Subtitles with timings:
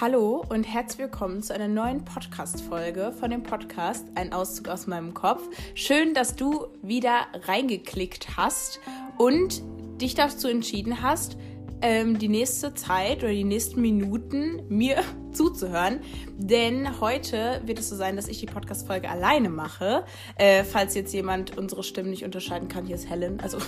[0.00, 5.12] Hallo und herzlich willkommen zu einer neuen Podcast-Folge von dem Podcast Ein Auszug aus meinem
[5.12, 5.42] Kopf.
[5.74, 8.80] Schön, dass du wieder reingeklickt hast
[9.18, 9.62] und
[10.00, 11.36] dich dazu entschieden hast,
[11.82, 16.00] ähm, die nächste Zeit oder die nächsten Minuten mir zuzuhören.
[16.38, 20.06] Denn heute wird es so sein, dass ich die Podcast-Folge alleine mache.
[20.36, 23.38] Äh, falls jetzt jemand unsere Stimmen nicht unterscheiden kann, hier ist Helen.
[23.40, 23.58] Also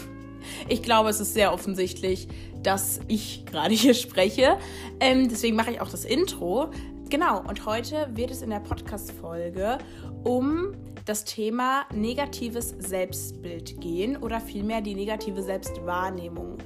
[0.69, 2.29] ich glaube, es ist sehr offensichtlich,
[2.63, 4.59] dass ich gerade hier spreche.
[5.01, 6.71] Ähm, deswegen mache ich auch das Intro.
[7.11, 9.79] Genau, und heute wird es in der Podcast-Folge
[10.25, 16.59] um das Thema negatives Selbstbild gehen oder vielmehr die negative Selbstwahrnehmung.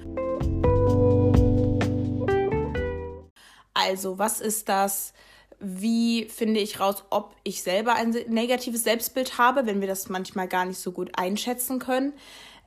[3.74, 5.12] Also, was ist das?
[5.58, 10.48] Wie finde ich raus, ob ich selber ein negatives Selbstbild habe, wenn wir das manchmal
[10.48, 12.12] gar nicht so gut einschätzen können?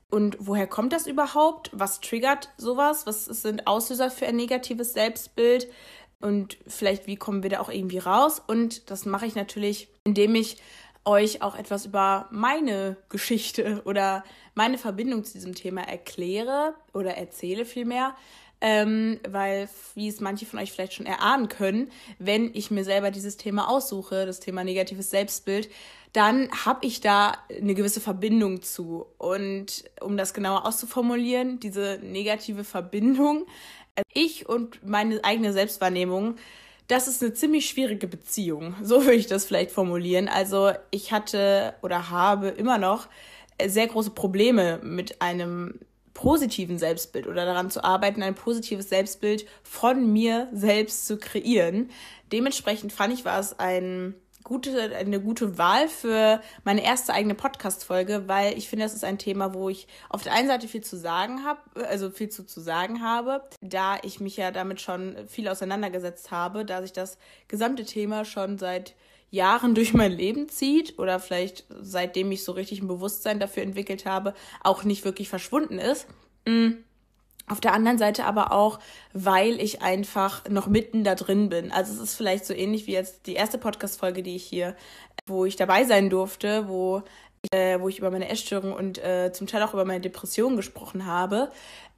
[0.09, 1.69] Und woher kommt das überhaupt?
[1.71, 3.05] Was triggert sowas?
[3.05, 5.67] Was sind Auslöser für ein negatives Selbstbild?
[6.19, 8.41] Und vielleicht, wie kommen wir da auch irgendwie raus?
[8.45, 10.57] Und das mache ich natürlich, indem ich
[11.05, 17.65] euch auch etwas über meine Geschichte oder meine Verbindung zu diesem Thema erkläre oder erzähle
[17.65, 18.15] vielmehr.
[18.61, 23.09] Ähm, weil, wie es manche von euch vielleicht schon erahnen können, wenn ich mir selber
[23.09, 25.69] dieses Thema aussuche, das Thema negatives Selbstbild,
[26.13, 29.05] dann habe ich da eine gewisse Verbindung zu.
[29.17, 33.45] Und um das genauer auszuformulieren, diese negative Verbindung,
[33.95, 36.35] äh, ich und meine eigene Selbstwahrnehmung,
[36.87, 38.75] das ist eine ziemlich schwierige Beziehung.
[38.83, 40.27] So würde ich das vielleicht formulieren.
[40.27, 43.07] Also ich hatte oder habe immer noch
[43.65, 45.79] sehr große Probleme mit einem
[46.13, 51.91] positiven Selbstbild oder daran zu arbeiten, ein positives Selbstbild von mir selbst zu kreieren.
[52.31, 54.15] Dementsprechend fand ich, war es ein
[54.49, 59.19] gute, eine gute Wahl für meine erste eigene Podcast-Folge, weil ich finde, das ist ein
[59.19, 62.59] Thema, wo ich auf der einen Seite viel zu sagen habe, also viel zu, zu
[62.59, 67.85] sagen habe, da ich mich ja damit schon viel auseinandergesetzt habe, da sich das gesamte
[67.85, 68.95] Thema schon seit
[69.29, 74.07] Jahren durch mein Leben zieht oder vielleicht seitdem ich so richtig ein Bewusstsein dafür entwickelt
[74.07, 76.07] habe, auch nicht wirklich verschwunden ist.
[76.47, 76.69] Mm.
[77.49, 78.79] Auf der anderen Seite aber auch,
[79.11, 81.71] weil ich einfach noch mitten da drin bin.
[81.71, 84.75] Also es ist vielleicht so ähnlich wie jetzt die erste Podcast-Folge, die ich hier,
[85.25, 87.01] wo ich dabei sein durfte, wo,
[87.51, 91.07] äh, wo ich über meine Essstörung und äh, zum Teil auch über meine Depression gesprochen
[91.07, 91.51] habe.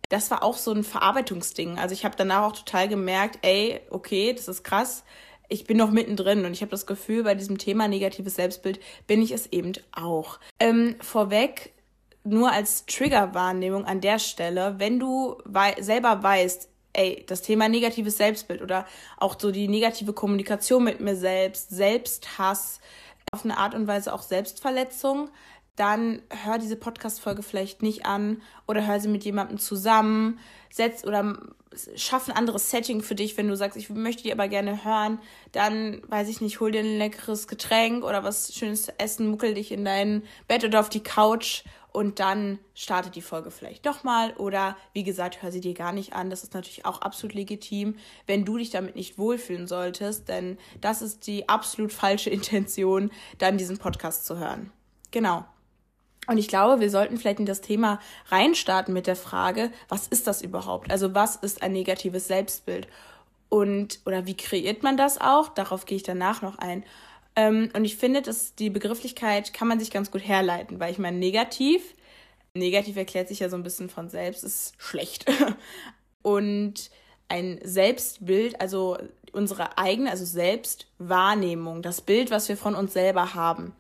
[0.08, 1.78] Das war auch so ein Verarbeitungsding.
[1.78, 5.04] Also ich habe danach auch total gemerkt, ey, okay, das ist krass.
[5.50, 9.22] Ich bin noch mittendrin und ich habe das Gefühl, bei diesem Thema negatives Selbstbild bin
[9.22, 10.40] ich es eben auch.
[10.62, 11.74] Ähm, vorweg,
[12.24, 18.18] nur als Triggerwahrnehmung an der Stelle, wenn du wei selber weißt, ey, das Thema negatives
[18.18, 18.86] Selbstbild oder
[19.18, 22.80] auch so die negative Kommunikation mit mir selbst, Selbsthass,
[23.32, 25.30] auf eine Art und Weise auch Selbstverletzung,
[25.76, 30.40] dann hör diese Podcast-Folge vielleicht nicht an oder hör sie mit jemandem zusammen,
[30.70, 31.40] setz oder
[31.96, 35.20] schaff ein anderes Setting für dich, wenn du sagst, ich möchte die aber gerne hören,
[35.54, 39.54] dann, weiß ich nicht, hol dir ein leckeres Getränk oder was Schönes zu essen, muckel
[39.54, 44.04] dich in dein Bett oder auf die Couch und dann startet die Folge vielleicht doch
[44.04, 46.30] mal oder wie gesagt, hör sie dir gar nicht an.
[46.30, 47.98] Das ist natürlich auch absolut legitim,
[48.28, 53.58] wenn du dich damit nicht wohlfühlen solltest, denn das ist die absolut falsche Intention, dann
[53.58, 54.72] diesen Podcast zu hören.
[55.12, 55.46] Genau.
[56.28, 58.00] Und ich glaube, wir sollten vielleicht in das Thema
[58.30, 60.92] reinstarten mit der Frage, was ist das überhaupt?
[60.92, 62.88] Also was ist ein negatives Selbstbild?
[63.50, 65.50] Und, oder wie kreiert man das auch?
[65.50, 66.86] Darauf gehe ich danach noch ein.
[67.42, 71.00] Ähm, und ich finde, dass die Begrifflichkeit kann man sich ganz gut herleiten, weil ich
[71.00, 71.96] meine, negativ,
[72.54, 75.26] negativ erklärt sich ja so ein bisschen von selbst, ist schlecht.
[76.22, 76.92] und
[77.30, 78.98] ein Selbstbild, also
[79.32, 83.74] unsere eigene, also Selbstwahrnehmung, das Bild, was wir von uns selber haben.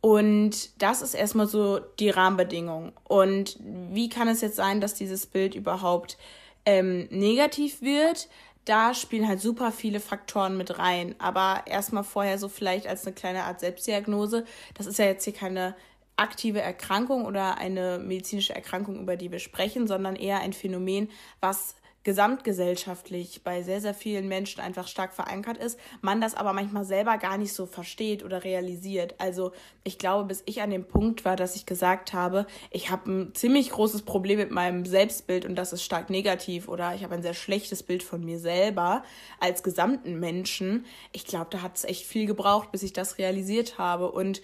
[0.00, 2.92] Und das ist erstmal so die Rahmenbedingung.
[3.04, 6.16] Und wie kann es jetzt sein, dass dieses Bild überhaupt
[6.64, 8.28] ähm, negativ wird?
[8.64, 11.14] Da spielen halt super viele Faktoren mit rein.
[11.18, 14.44] Aber erstmal vorher so vielleicht als eine kleine Art Selbstdiagnose.
[14.74, 15.74] Das ist ja jetzt hier keine
[16.16, 21.74] aktive Erkrankung oder eine medizinische Erkrankung, über die wir sprechen, sondern eher ein Phänomen, was
[22.04, 27.16] gesamtgesellschaftlich bei sehr, sehr vielen Menschen einfach stark verankert ist, man das aber manchmal selber
[27.16, 29.14] gar nicht so versteht oder realisiert.
[29.18, 29.52] Also
[29.84, 33.34] ich glaube, bis ich an dem Punkt war, dass ich gesagt habe, ich habe ein
[33.34, 37.22] ziemlich großes Problem mit meinem Selbstbild und das ist stark negativ oder ich habe ein
[37.22, 39.02] sehr schlechtes Bild von mir selber
[39.40, 40.84] als gesamten Menschen.
[41.12, 44.42] Ich glaube, da hat es echt viel gebraucht, bis ich das realisiert habe und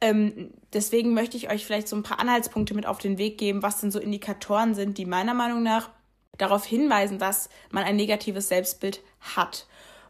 [0.00, 3.62] ähm, deswegen möchte ich euch vielleicht so ein paar Anhaltspunkte mit auf den Weg geben,
[3.62, 5.90] was denn so Indikatoren sind, die meiner Meinung nach
[6.38, 9.66] darauf hinweisen, dass man ein negatives Selbstbild hat.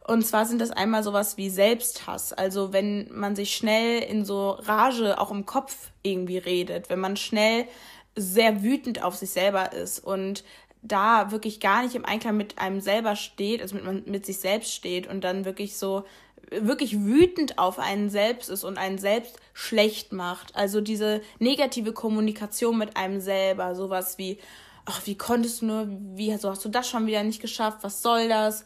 [0.06, 2.32] Und zwar sind das einmal sowas wie Selbsthass.
[2.32, 7.16] Also wenn man sich schnell in so Rage auch im Kopf irgendwie redet, wenn man
[7.16, 7.66] schnell
[8.16, 10.44] sehr wütend auf sich selber ist und
[10.82, 14.74] da wirklich gar nicht im Einklang mit einem selber steht, also mit, mit sich selbst
[14.74, 16.04] steht und dann wirklich so
[16.50, 20.54] wirklich wütend auf einen selbst ist und einen selbst schlecht macht.
[20.56, 24.38] Also diese negative Kommunikation mit einem selber, sowas wie,
[24.84, 28.02] ach, wie konntest du nur, wie also hast du das schon wieder nicht geschafft, was
[28.02, 28.64] soll das?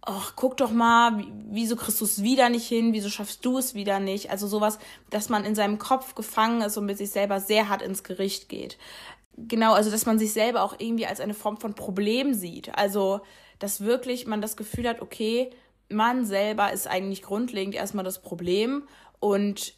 [0.00, 3.74] Ach, guck doch mal, wieso kriegst du es wieder nicht hin, wieso schaffst du es
[3.74, 4.30] wieder nicht?
[4.30, 4.78] Also sowas,
[5.10, 8.48] dass man in seinem Kopf gefangen ist und mit sich selber sehr hart ins Gericht
[8.48, 8.78] geht.
[9.36, 12.74] Genau, also dass man sich selber auch irgendwie als eine Form von Problem sieht.
[12.76, 13.20] Also,
[13.58, 15.50] dass wirklich man das Gefühl hat, okay,
[15.90, 18.88] man selber ist eigentlich grundlegend erstmal das Problem
[19.20, 19.74] und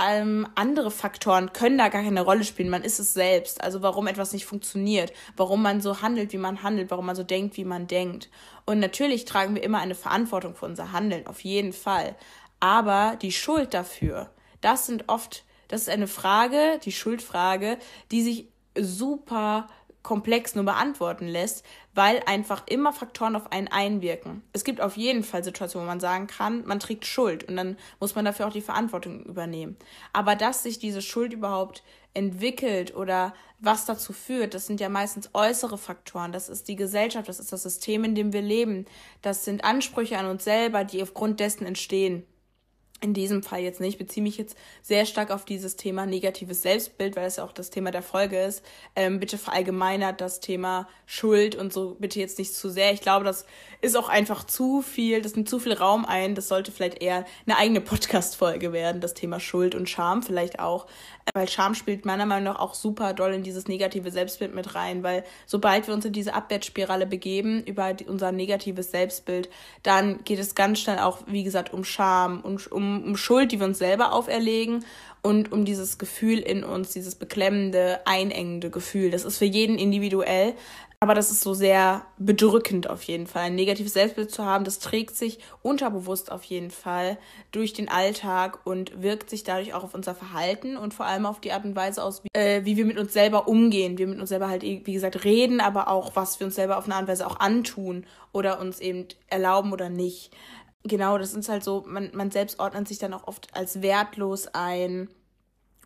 [0.00, 2.68] ähm, andere Faktoren können da gar keine Rolle spielen.
[2.68, 3.62] Man ist es selbst.
[3.62, 7.22] Also warum etwas nicht funktioniert, warum man so handelt, wie man handelt, warum man so
[7.22, 8.28] denkt, wie man denkt.
[8.64, 12.16] Und natürlich tragen wir immer eine Verantwortung für unser Handeln, auf jeden Fall.
[12.60, 14.30] Aber die Schuld dafür,
[14.60, 17.78] das sind oft, das ist eine Frage, die Schuldfrage,
[18.10, 19.68] die sich super
[20.02, 21.64] komplex nur beantworten lässt,
[21.94, 24.42] weil einfach immer Faktoren auf einen einwirken.
[24.52, 27.76] Es gibt auf jeden Fall Situationen, wo man sagen kann, man trägt Schuld und dann
[28.00, 29.76] muss man dafür auch die Verantwortung übernehmen.
[30.12, 31.82] Aber dass sich diese Schuld überhaupt
[32.12, 36.32] entwickelt oder was dazu führt, das sind ja meistens äußere Faktoren.
[36.32, 38.86] Das ist die Gesellschaft, das ist das System, in dem wir leben.
[39.22, 42.24] Das sind Ansprüche an uns selber, die aufgrund dessen entstehen
[43.04, 43.92] in diesem Fall jetzt nicht.
[43.92, 47.52] Ich beziehe mich jetzt sehr stark auf dieses Thema negatives Selbstbild, weil es ja auch
[47.52, 48.64] das Thema der Folge ist.
[48.96, 52.92] Ähm, bitte verallgemeinert das Thema Schuld und so bitte jetzt nicht zu sehr.
[52.92, 53.44] Ich glaube, das
[53.82, 56.34] ist auch einfach zu viel, das nimmt zu viel Raum ein.
[56.34, 60.86] Das sollte vielleicht eher eine eigene Podcast-Folge werden, das Thema Schuld und Scham vielleicht auch.
[61.34, 65.02] Weil Scham spielt meiner Meinung nach auch super doll in dieses negative Selbstbild mit rein,
[65.02, 69.50] weil sobald wir uns in diese Abwärtsspirale begeben über unser negatives Selbstbild,
[69.82, 73.58] dann geht es ganz schnell auch, wie gesagt, um Scham und um, um Schuld, die
[73.58, 74.84] wir uns selber auferlegen
[75.22, 79.10] und um dieses Gefühl in uns, dieses beklemmende, einengende Gefühl.
[79.10, 80.52] Das ist für jeden individuell,
[81.04, 83.44] aber das ist so sehr bedrückend auf jeden Fall.
[83.44, 87.18] Ein negatives Selbstbild zu haben, das trägt sich unterbewusst auf jeden Fall
[87.52, 91.40] durch den Alltag und wirkt sich dadurch auch auf unser Verhalten und vor allem auf
[91.40, 93.98] die Art und Weise aus, wie, äh, wie wir mit uns selber umgehen.
[93.98, 96.84] Wir mit uns selber halt, wie gesagt, reden, aber auch, was wir uns selber auf
[96.84, 100.30] eine Art und Weise auch antun oder uns eben erlauben oder nicht.
[100.84, 104.48] Genau, das ist halt so, man, man selbst ordnet sich dann auch oft als wertlos
[104.48, 105.08] ein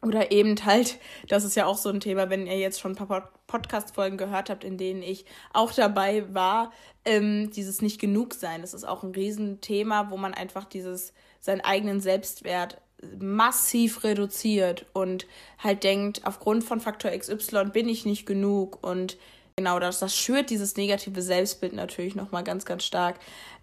[0.02, 0.98] oder eben halt,
[1.28, 4.50] das ist ja auch so ein Thema, wenn ihr jetzt schon ein paar Podcast-Folgen gehört
[4.50, 6.72] habt, in denen ich auch dabei war,
[7.04, 8.60] ähm, dieses nicht genug sein.
[8.60, 12.80] Das ist auch ein Riesenthema, wo man einfach dieses, seinen eigenen Selbstwert
[13.18, 15.26] massiv reduziert und
[15.58, 19.16] halt denkt, aufgrund von Faktor XY bin ich nicht genug und
[19.56, 23.18] genau das, das schürt dieses negative Selbstbild natürlich nochmal ganz, ganz stark.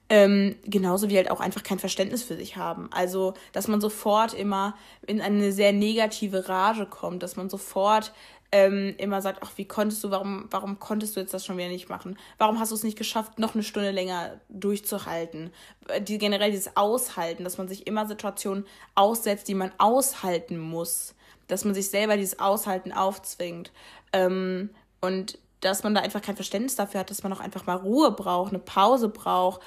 [0.07, 2.89] Ähm, genauso wie halt auch einfach kein Verständnis für sich haben.
[2.91, 4.75] Also, dass man sofort immer
[5.07, 8.13] in eine sehr negative Rage kommt, dass man sofort
[8.51, 11.67] ähm, immer sagt, ach, wie konntest du, warum, warum konntest du jetzt das schon wieder
[11.67, 12.17] nicht machen?
[12.37, 15.51] Warum hast du es nicht geschafft, noch eine Stunde länger durchzuhalten?
[15.89, 21.15] Äh, die, generell dieses Aushalten, dass man sich immer Situationen aussetzt, die man aushalten muss.
[21.47, 23.71] Dass man sich selber dieses Aushalten aufzwingt.
[24.13, 24.69] Ähm,
[25.01, 28.11] und dass man da einfach kein Verständnis dafür hat, dass man auch einfach mal Ruhe
[28.11, 29.61] braucht, eine Pause braucht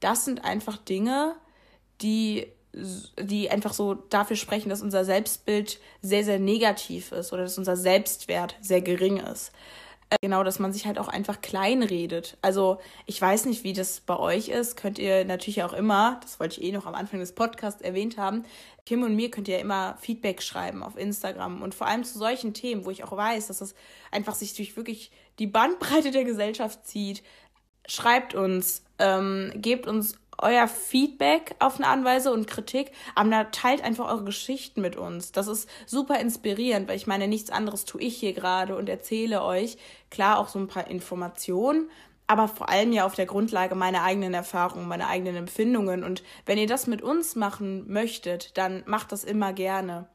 [0.00, 1.34] das sind einfach Dinge,
[2.00, 7.58] die, die einfach so dafür sprechen, dass unser Selbstbild sehr, sehr negativ ist oder dass
[7.58, 9.52] unser Selbstwert sehr gering ist.
[10.10, 12.36] Äh, genau, dass man sich halt auch einfach kleinredet.
[12.42, 14.76] Also ich weiß nicht, wie das bei euch ist.
[14.76, 18.18] Könnt ihr natürlich auch immer, das wollte ich eh noch am Anfang des Podcasts erwähnt
[18.18, 18.44] haben,
[18.86, 21.62] Kim und mir könnt ihr immer Feedback schreiben auf Instagram.
[21.62, 23.74] Und vor allem zu solchen Themen, wo ich auch weiß, dass das
[24.10, 27.22] einfach sich durch wirklich die Bandbreite der Gesellschaft zieht,
[27.86, 34.08] schreibt uns, ähm, gebt uns euer Feedback auf eine Anweise und Kritik, aber teilt einfach
[34.08, 35.32] eure Geschichten mit uns.
[35.32, 39.42] Das ist super inspirierend, weil ich meine, nichts anderes tue ich hier gerade und erzähle
[39.42, 39.76] euch,
[40.10, 41.88] klar auch so ein paar Informationen,
[42.26, 46.02] aber vor allem ja auf der Grundlage meiner eigenen Erfahrungen, meiner eigenen Empfindungen.
[46.02, 50.08] Und wenn ihr das mit uns machen möchtet, dann macht das immer gerne.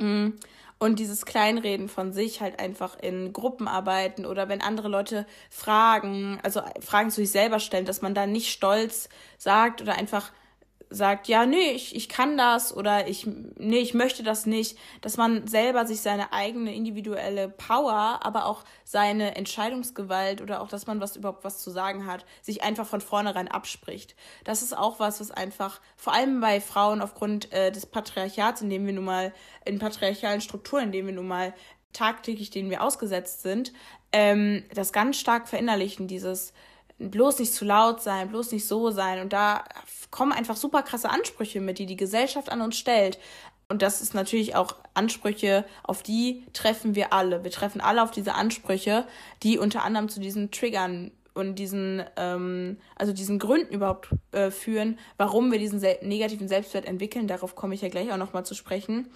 [0.00, 0.34] Mhm.
[0.78, 6.62] Und dieses Kleinreden von sich halt einfach in Gruppenarbeiten oder wenn andere Leute Fragen, also
[6.80, 10.32] Fragen zu sich selber stellen, dass man da nicht stolz sagt oder einfach
[10.94, 15.16] sagt, ja, nee, ich, ich kann das oder ich, nee, ich möchte das nicht, dass
[15.16, 21.00] man selber sich seine eigene individuelle Power, aber auch seine Entscheidungsgewalt oder auch, dass man
[21.00, 24.14] was überhaupt was zu sagen hat, sich einfach von vornherein abspricht.
[24.44, 28.70] Das ist auch was, was einfach, vor allem bei Frauen aufgrund äh, des Patriarchats, in
[28.70, 29.32] dem wir nun mal,
[29.64, 31.54] in patriarchalen Strukturen, in denen wir nun mal
[31.92, 33.72] tagtäglich, denen wir ausgesetzt sind,
[34.12, 36.52] ähm, das ganz stark verinnerlichen, dieses,
[36.98, 39.20] bloß nicht zu laut sein, bloß nicht so sein.
[39.20, 39.64] Und da
[40.10, 43.18] kommen einfach super krasse Ansprüche mit, die die Gesellschaft an uns stellt.
[43.68, 47.44] und das ist natürlich auch Ansprüche, auf die treffen wir alle.
[47.44, 49.06] Wir treffen alle auf diese Ansprüche,
[49.42, 54.98] die unter anderem zu diesen Triggern und diesen, ähm, also diesen Gründen überhaupt äh, führen,
[55.16, 57.26] warum wir diesen negativen Selbstwert entwickeln.
[57.26, 59.08] Darauf komme ich ja gleich auch nochmal zu sprechen.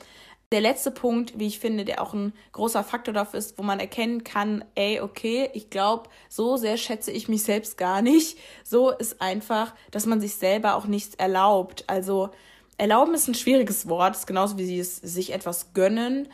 [0.50, 3.80] Der letzte Punkt, wie ich finde, der auch ein großer Faktor dafür ist, wo man
[3.80, 8.38] erkennen kann, ey, okay, ich glaube, so sehr schätze ich mich selbst gar nicht.
[8.64, 11.84] So ist einfach, dass man sich selber auch nichts erlaubt.
[11.86, 12.30] Also
[12.78, 16.28] erlauben ist ein schwieriges Wort, ist genauso wie sie es sich etwas gönnen.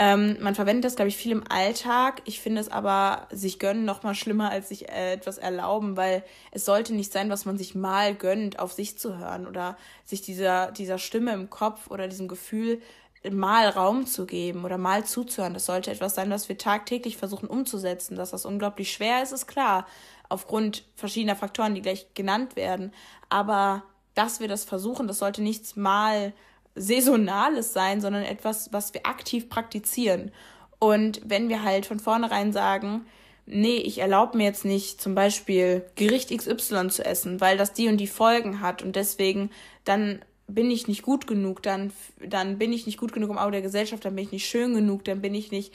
[0.00, 2.22] Ähm, man verwendet das, glaube ich, viel im Alltag.
[2.24, 6.24] Ich finde es aber sich gönnen noch mal schlimmer als sich äh, etwas erlauben, weil
[6.50, 10.22] es sollte nicht sein, was man sich mal gönnt, auf sich zu hören oder sich
[10.22, 12.82] dieser, dieser Stimme im Kopf oder diesem Gefühl
[13.30, 15.54] mal Raum zu geben oder mal zuzuhören.
[15.54, 18.16] Das sollte etwas sein, was wir tagtäglich versuchen umzusetzen.
[18.16, 19.86] Dass das unglaublich schwer ist, ist klar,
[20.28, 22.92] aufgrund verschiedener Faktoren, die gleich genannt werden.
[23.28, 23.82] Aber
[24.14, 26.32] dass wir das versuchen, das sollte nichts mal
[26.74, 30.32] Saisonales sein, sondern etwas, was wir aktiv praktizieren.
[30.78, 33.06] Und wenn wir halt von vornherein sagen,
[33.46, 37.88] nee, ich erlaube mir jetzt nicht zum Beispiel Gericht XY zu essen, weil das die
[37.88, 39.50] und die Folgen hat und deswegen
[39.84, 41.92] dann bin ich nicht gut genug, dann,
[42.26, 44.74] dann bin ich nicht gut genug im Auge der Gesellschaft, dann bin ich nicht schön
[44.74, 45.72] genug, dann bin ich nicht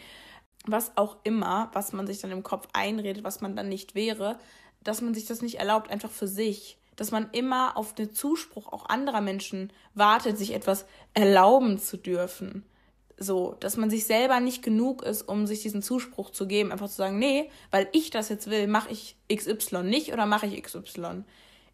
[0.65, 4.37] was auch immer, was man sich dann im Kopf einredet, was man dann nicht wäre,
[4.83, 6.77] dass man sich das nicht erlaubt, einfach für sich.
[6.95, 12.65] Dass man immer auf den Zuspruch auch anderer Menschen wartet, sich etwas erlauben zu dürfen.
[13.17, 16.89] So, dass man sich selber nicht genug ist, um sich diesen Zuspruch zu geben, einfach
[16.89, 20.61] zu sagen, nee, weil ich das jetzt will, mache ich XY nicht oder mache ich
[20.61, 21.23] XY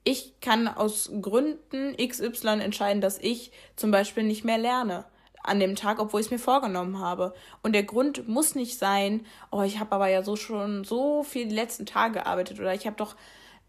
[0.06, 5.04] ich kann aus Gründen XY entscheiden, dass ich zum Beispiel nicht mehr lerne
[5.44, 7.34] an dem Tag, obwohl ich es mir vorgenommen habe.
[7.62, 11.48] Und der Grund muss nicht sein, oh, ich habe aber ja so schon so viel
[11.48, 13.16] die letzten Tage gearbeitet oder ich habe doch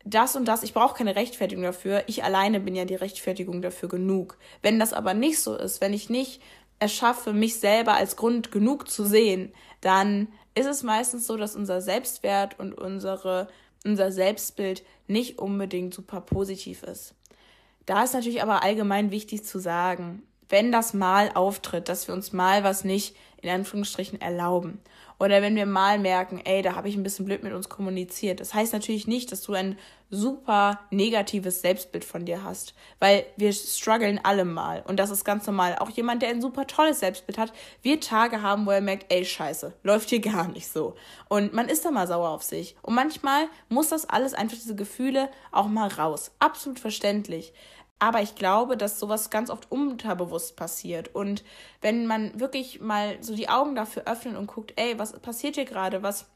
[0.04, 2.04] das und das, ich brauche keine Rechtfertigung dafür.
[2.06, 4.38] Ich alleine bin ja die Rechtfertigung dafür genug.
[4.62, 6.40] Wenn das aber nicht so ist, wenn ich nicht
[6.78, 11.80] erschaffe, mich selber als Grund genug zu sehen, dann ist es meistens so, dass unser
[11.80, 13.48] Selbstwert und unsere
[13.84, 17.14] unser Selbstbild nicht unbedingt super positiv ist.
[17.86, 22.32] Da ist natürlich aber allgemein wichtig zu sagen, wenn das mal auftritt, dass wir uns
[22.32, 24.80] mal was nicht in Anführungsstrichen erlauben.
[25.18, 28.40] Oder wenn wir mal merken, ey, da habe ich ein bisschen blöd mit uns kommuniziert.
[28.40, 29.78] Das heißt natürlich nicht, dass du ein
[30.10, 32.74] super negatives Selbstbild von dir hast.
[33.00, 34.84] Weil wir strugglen alle mal.
[34.86, 35.76] Und das ist ganz normal.
[35.78, 39.24] Auch jemand, der ein super tolles Selbstbild hat, wird Tage haben, wo er merkt, ey,
[39.24, 40.94] scheiße, läuft hier gar nicht so.
[41.28, 42.76] Und man ist da mal sauer auf sich.
[42.82, 46.30] Und manchmal muss das alles einfach diese Gefühle auch mal raus.
[46.38, 47.52] Absolut verständlich.
[47.98, 51.14] Aber ich glaube, dass sowas ganz oft unterbewusst passiert.
[51.14, 51.42] Und
[51.80, 55.64] wenn man wirklich mal so die Augen dafür öffnet und guckt, ey, was passiert hier
[55.64, 56.02] gerade?
[56.02, 56.26] Was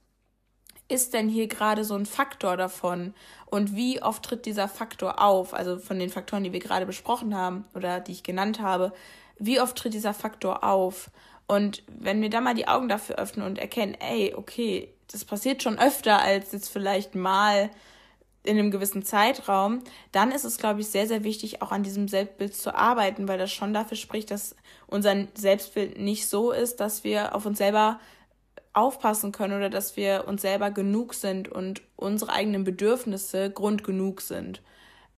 [0.88, 3.14] ist denn hier gerade so ein Faktor davon?
[3.46, 5.52] Und wie oft tritt dieser Faktor auf?
[5.52, 8.92] Also von den Faktoren, die wir gerade besprochen haben oder die ich genannt habe,
[9.38, 11.10] wie oft tritt dieser Faktor auf?
[11.46, 15.62] Und wenn wir da mal die Augen dafür öffnen und erkennen, ey, okay, das passiert
[15.62, 17.70] schon öfter als jetzt vielleicht mal
[18.42, 19.80] in einem gewissen Zeitraum,
[20.12, 23.38] dann ist es, glaube ich, sehr, sehr wichtig, auch an diesem Selbstbild zu arbeiten, weil
[23.38, 24.56] das schon dafür spricht, dass
[24.86, 28.00] unser Selbstbild nicht so ist, dass wir auf uns selber
[28.72, 34.20] aufpassen können oder dass wir uns selber genug sind und unsere eigenen Bedürfnisse Grund genug
[34.20, 34.62] sind.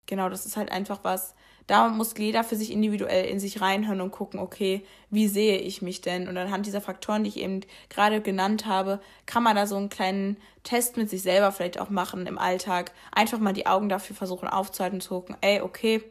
[0.06, 1.34] Genau, das ist halt einfach was,
[1.66, 5.82] da muss jeder für sich individuell in sich reinhören und gucken, okay, wie sehe ich
[5.82, 6.28] mich denn?
[6.28, 9.88] Und anhand dieser Faktoren, die ich eben gerade genannt habe, kann man da so einen
[9.88, 12.92] kleinen Test mit sich selber vielleicht auch machen im Alltag.
[13.12, 16.02] Einfach mal die Augen dafür versuchen aufzuhalten und zu gucken, ey, okay,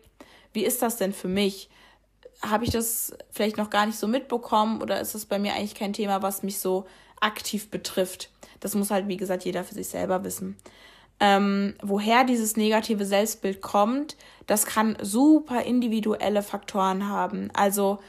[0.53, 1.70] wie ist das denn für mich?
[2.41, 5.75] Habe ich das vielleicht noch gar nicht so mitbekommen oder ist das bei mir eigentlich
[5.75, 6.86] kein Thema, was mich so
[7.20, 8.29] aktiv betrifft?
[8.60, 10.58] Das muss halt, wie gesagt, jeder für sich selber wissen.
[11.23, 17.51] Ähm, woher dieses negative Selbstbild kommt, das kann super individuelle Faktoren haben.
[17.53, 17.99] Also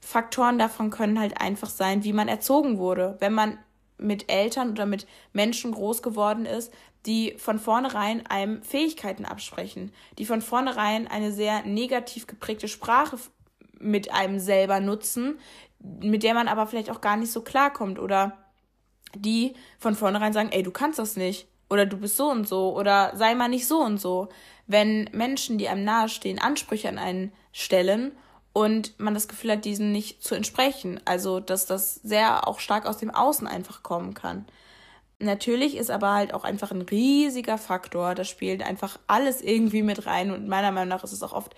[0.00, 3.16] Faktoren davon können halt einfach sein, wie man erzogen wurde.
[3.18, 3.58] Wenn man
[3.98, 6.72] mit Eltern oder mit Menschen groß geworden ist,
[7.04, 13.18] die von vornherein einem Fähigkeiten absprechen, die von vornherein eine sehr negativ geprägte Sprache
[13.80, 15.40] mit einem selber nutzen,
[15.80, 18.38] mit der man aber vielleicht auch gar nicht so klarkommt oder
[19.16, 22.76] die von vornherein sagen, ey, du kannst das nicht oder du bist so und so
[22.76, 24.28] oder sei mal nicht so und so.
[24.66, 28.12] Wenn Menschen, die einem nahestehen, Ansprüche an einen stellen
[28.52, 31.00] und man das Gefühl hat, diesen nicht zu entsprechen.
[31.06, 34.44] Also, dass das sehr auch stark aus dem Außen einfach kommen kann.
[35.18, 38.14] Natürlich ist aber halt auch einfach ein riesiger Faktor.
[38.14, 41.54] Da spielt einfach alles irgendwie mit rein und meiner Meinung nach ist es auch oft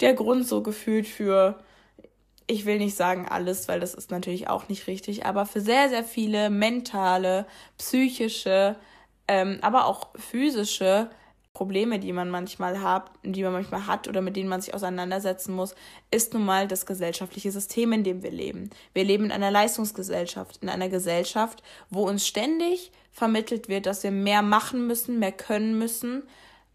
[0.00, 1.58] der Grund so gefühlt für,
[2.46, 5.88] ich will nicht sagen alles, weil das ist natürlich auch nicht richtig, aber für sehr,
[5.88, 7.46] sehr viele mentale,
[7.76, 8.76] psychische,
[9.28, 11.10] ähm, aber auch physische
[11.52, 15.54] Probleme, die man manchmal hat, die man manchmal hat oder mit denen man sich auseinandersetzen
[15.54, 15.74] muss,
[16.10, 18.70] ist nun mal das gesellschaftliche System, in dem wir leben.
[18.94, 24.12] Wir leben in einer Leistungsgesellschaft, in einer Gesellschaft, wo uns ständig vermittelt wird, dass wir
[24.12, 26.22] mehr machen müssen, mehr können müssen,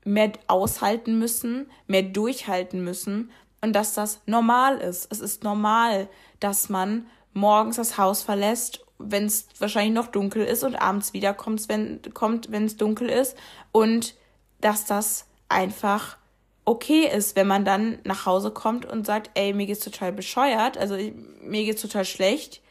[0.04, 3.32] mehr aushalten müssen, mehr durchhalten müssen
[3.62, 5.10] und dass das normal ist.
[5.10, 6.10] Es ist normal,
[6.42, 11.68] dass man morgens das Haus verlässt wenn es wahrscheinlich noch dunkel ist und abends wiederkommt,
[11.70, 13.38] wenn kommt, wenn es dunkel ist
[13.72, 14.16] und
[14.62, 16.18] dass das einfach
[16.66, 20.78] okay ist, wenn man dann nach Hause kommt und sagt, ey, mir geht's total bescheuert,
[20.78, 22.62] also mir geht's total schlecht,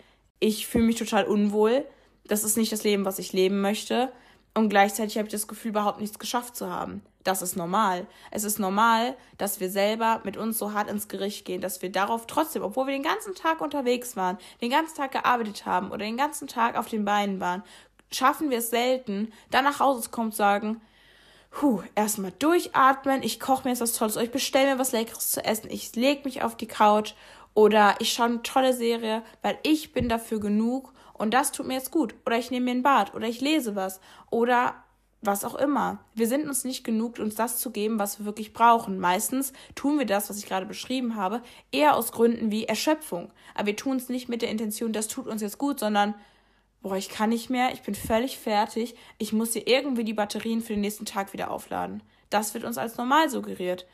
[0.40, 1.84] ich fühle mich total unwohl,
[2.24, 4.10] das ist nicht das Leben, was ich leben möchte
[4.54, 7.02] und gleichzeitig habe ich das Gefühl, überhaupt nichts geschafft zu haben.
[7.24, 8.06] Das ist normal.
[8.30, 11.92] Es ist normal, dass wir selber mit uns so hart ins Gericht gehen, dass wir
[11.92, 15.98] darauf trotzdem, obwohl wir den ganzen Tag unterwegs waren, den ganzen Tag gearbeitet haben oder
[15.98, 17.62] den ganzen Tag auf den Beinen waren,
[18.10, 20.80] schaffen wir es selten, dann nach Hause zu kommen und sagen,
[21.52, 25.44] Puh, erstmal durchatmen, ich koche mir jetzt was Tolles, ich bestelle mir was Leckeres zu
[25.44, 27.12] essen, ich lege mich auf die Couch
[27.52, 31.74] oder ich schaue eine tolle Serie, weil ich bin dafür genug und das tut mir
[31.74, 32.14] jetzt gut.
[32.24, 34.00] Oder ich nehme mir ein Bad oder ich lese was
[34.30, 34.74] oder
[35.22, 36.04] was auch immer.
[36.14, 38.98] Wir sind uns nicht genug, uns das zu geben, was wir wirklich brauchen.
[38.98, 43.32] Meistens tun wir das, was ich gerade beschrieben habe, eher aus Gründen wie Erschöpfung.
[43.54, 46.14] Aber wir tun es nicht mit der Intention, das tut uns jetzt gut, sondern,
[46.82, 50.60] boah, ich kann nicht mehr, ich bin völlig fertig, ich muss hier irgendwie die Batterien
[50.60, 52.02] für den nächsten Tag wieder aufladen.
[52.28, 53.86] Das wird uns als normal suggeriert.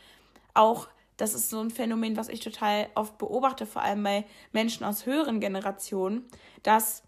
[0.55, 4.85] Auch das ist so ein Phänomen, was ich total oft beobachte, vor allem bei Menschen
[4.85, 6.25] aus höheren Generationen,
[6.63, 7.03] dass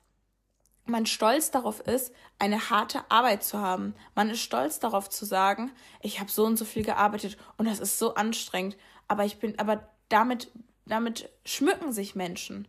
[0.85, 3.95] man stolz darauf ist, eine harte Arbeit zu haben.
[4.15, 5.71] Man ist stolz darauf zu sagen,
[6.01, 8.77] ich habe so und so viel gearbeitet und das ist so anstrengend.
[9.09, 10.51] Aber ich bin, aber damit,
[10.87, 12.69] damit schmücken sich Menschen.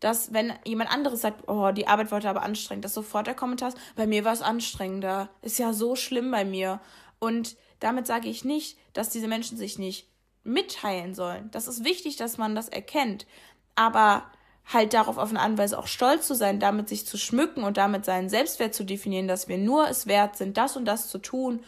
[0.00, 3.70] Dass, wenn jemand anderes sagt, oh, die Arbeit war aber anstrengend, dass sofort der Kommentar
[3.70, 5.28] ist, bei mir war es anstrengender.
[5.42, 6.80] Ist ja so schlimm bei mir.
[7.18, 10.08] Und damit sage ich nicht, dass diese Menschen sich nicht
[10.44, 11.50] mitteilen sollen.
[11.50, 13.26] Das ist wichtig, dass man das erkennt.
[13.74, 14.24] Aber
[14.68, 17.76] halt darauf auf eine Art Weise auch stolz zu sein, damit sich zu schmücken und
[17.76, 21.18] damit seinen Selbstwert zu definieren, dass wir nur es wert sind, das und das zu
[21.18, 21.60] tun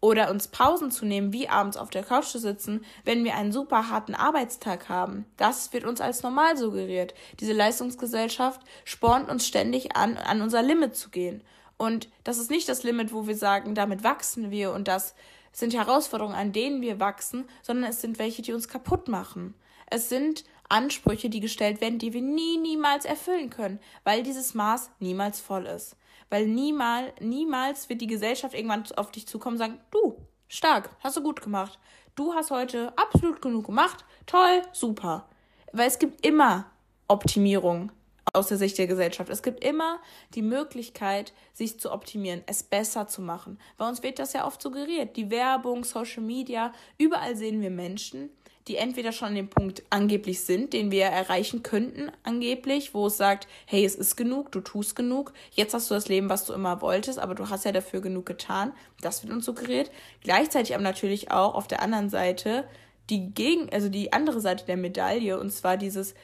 [0.00, 3.52] oder uns Pausen zu nehmen, wie abends auf der Couch zu sitzen, wenn wir einen
[3.52, 5.24] super harten Arbeitstag haben.
[5.36, 7.14] Das wird uns als normal suggeriert.
[7.40, 11.42] Diese Leistungsgesellschaft spornt uns ständig an, an unser Limit zu gehen.
[11.76, 15.14] Und das ist nicht das Limit, wo wir sagen, damit wachsen wir und das
[15.52, 19.54] sind Herausforderungen, an denen wir wachsen, sondern es sind welche, die uns kaputt machen.
[19.90, 24.90] Es sind Ansprüche, die gestellt werden, die wir nie, niemals erfüllen können, weil dieses Maß
[25.00, 25.96] niemals voll ist.
[26.30, 30.16] Weil niemals, niemals wird die Gesellschaft irgendwann auf dich zukommen und sagen, du,
[30.48, 31.78] stark, hast du gut gemacht.
[32.14, 35.28] Du hast heute absolut genug gemacht, toll, super.
[35.72, 36.66] Weil es gibt immer
[37.06, 37.92] Optimierung
[38.32, 39.30] aus der Sicht der Gesellschaft.
[39.30, 39.98] Es gibt immer
[40.34, 43.58] die Möglichkeit, sich zu optimieren, es besser zu machen.
[43.76, 45.16] Bei uns wird das ja oft suggeriert.
[45.16, 48.30] Die Werbung, Social Media, überall sehen wir Menschen,
[48.68, 53.16] die entweder schon an dem Punkt angeblich sind, den wir erreichen könnten, angeblich, wo es
[53.16, 56.52] sagt, hey, es ist genug, du tust genug, jetzt hast du das Leben, was du
[56.52, 58.72] immer wolltest, aber du hast ja dafür genug getan.
[59.00, 59.90] Das wird uns suggeriert.
[60.22, 62.64] Gleichzeitig aber natürlich auch auf der anderen Seite
[63.10, 66.14] die gegen, also die andere Seite der Medaille, und zwar dieses,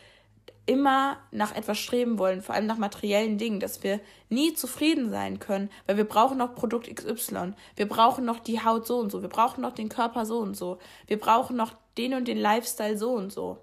[0.66, 4.00] immer nach etwas streben wollen, vor allem nach materiellen Dingen, dass wir
[4.31, 8.87] nie zufrieden sein können, weil wir brauchen noch Produkt XY, wir brauchen noch die Haut
[8.87, 12.14] so und so, wir brauchen noch den Körper so und so, wir brauchen noch den
[12.14, 13.59] und den Lifestyle so und so.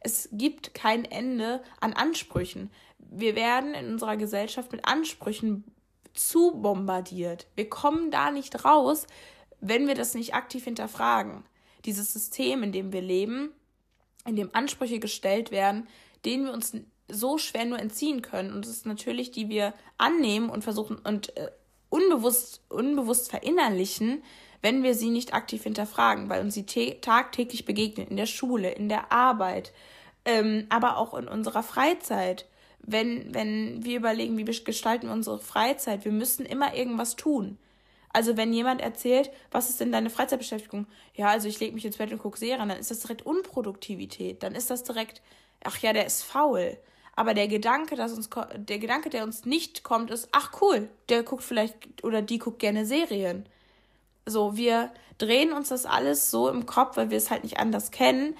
[0.00, 2.70] Es gibt kein Ende an Ansprüchen.
[2.98, 5.64] Wir werden in unserer Gesellschaft mit Ansprüchen
[6.12, 7.46] zu bombardiert.
[7.54, 9.06] Wir kommen da nicht raus,
[9.60, 11.44] wenn wir das nicht aktiv hinterfragen.
[11.86, 13.50] Dieses System, in dem wir leben,
[14.26, 15.88] in dem Ansprüche gestellt werden,
[16.24, 16.72] denen wir uns
[17.08, 18.52] so schwer nur entziehen können.
[18.52, 21.50] Und es ist natürlich, die wir annehmen und versuchen und äh,
[21.90, 24.22] unbewusst, unbewusst verinnerlichen,
[24.62, 28.88] wenn wir sie nicht aktiv hinterfragen, weil uns sie tagtäglich begegnen, in der Schule, in
[28.88, 29.72] der Arbeit,
[30.24, 32.46] ähm, aber auch in unserer Freizeit.
[32.86, 37.58] Wenn, wenn wir überlegen, wie gestalten wir unsere Freizeit, wir müssen immer irgendwas tun.
[38.14, 40.86] Also wenn jemand erzählt, was ist denn deine Freizeitbeschäftigung?
[41.14, 44.42] Ja, also ich lege mich ins Bett und gucke Serien, dann ist das direkt Unproduktivität.
[44.42, 45.20] Dann ist das direkt,
[45.64, 46.76] ach ja, der ist faul.
[47.16, 51.22] Aber der Gedanke, dass uns der Gedanke, der uns nicht kommt, ist, ach cool, der
[51.22, 53.46] guckt vielleicht oder die guckt gerne Serien.
[54.26, 57.90] So, wir drehen uns das alles so im Kopf, weil wir es halt nicht anders
[57.90, 58.36] kennen.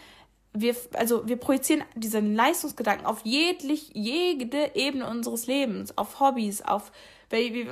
[0.52, 6.92] Wir, also wir projizieren diesen Leistungsgedanken auf jeglich, jede Ebene unseres Lebens, auf Hobbys, auf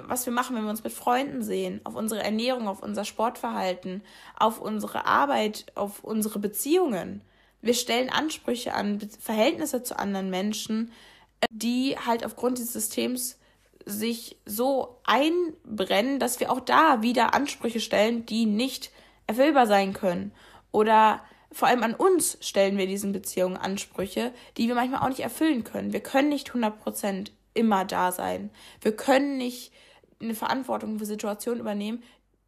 [0.09, 4.03] was wir machen, wenn wir uns mit Freunden sehen, auf unsere Ernährung, auf unser Sportverhalten,
[4.37, 7.23] auf unsere Arbeit, auf unsere Beziehungen.
[7.63, 10.93] Wir stellen Ansprüche an Verhältnisse zu anderen Menschen,
[11.41, 13.39] äh, die halt aufgrund dieses Systems
[13.85, 18.91] sich so einbrennen, dass wir auch da wieder Ansprüche stellen, die nicht
[19.27, 20.33] erfüllbar sein können.
[20.71, 25.21] Oder vor allem an uns stellen wir diesen Beziehungen Ansprüche, die wir manchmal auch nicht
[25.21, 25.93] erfüllen können.
[25.93, 28.51] Wir können nicht 100% immer da sein.
[28.81, 29.73] Wir können nicht
[30.21, 32.03] eine Verantwortung für Situationen übernehmen,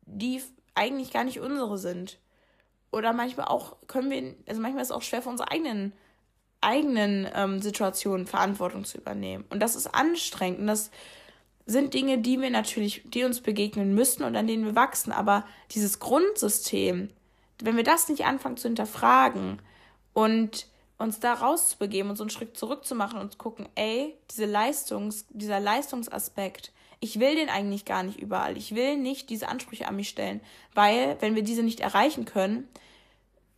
[0.07, 0.40] die
[0.74, 2.18] eigentlich gar nicht unsere sind.
[2.94, 5.92] Oder manchmal auch können wir, also manchmal ist es auch schwer für unsere eigenen,
[6.61, 9.44] eigenen ähm, Situationen Verantwortung zu übernehmen.
[9.50, 10.61] Und das ist anstrengend.
[10.61, 10.90] Und das
[11.66, 15.12] sind Dinge, die wir natürlich, die uns begegnen müssen und an denen wir wachsen.
[15.12, 17.11] Aber dieses Grundsystem,
[17.61, 19.61] wenn wir das nicht anfangen zu hinterfragen
[20.12, 25.26] und uns da rauszubegeben und so einen Schritt zurückzumachen und zu gucken, ey, diese Leistungs,
[25.30, 26.72] dieser Leistungsaspekt,
[27.04, 28.56] ich will den eigentlich gar nicht überall.
[28.56, 30.40] Ich will nicht diese Ansprüche an mich stellen,
[30.72, 32.66] weil wenn wir diese nicht erreichen können,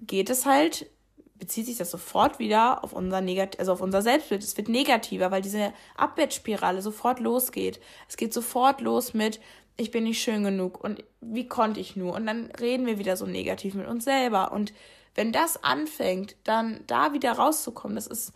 [0.01, 0.91] geht es halt,
[1.37, 4.43] bezieht sich das sofort wieder auf unser Negat also auf unser Selbstbild.
[4.43, 7.79] Es wird negativer, weil diese Abwärtsspirale sofort losgeht.
[8.09, 9.39] Es geht sofort los mit,
[9.77, 12.15] ich bin nicht schön genug und wie konnte ich nur?
[12.15, 14.51] Und dann reden wir wieder so negativ mit uns selber.
[14.51, 14.73] Und
[15.15, 18.33] wenn das anfängt, dann da wieder rauszukommen, das ist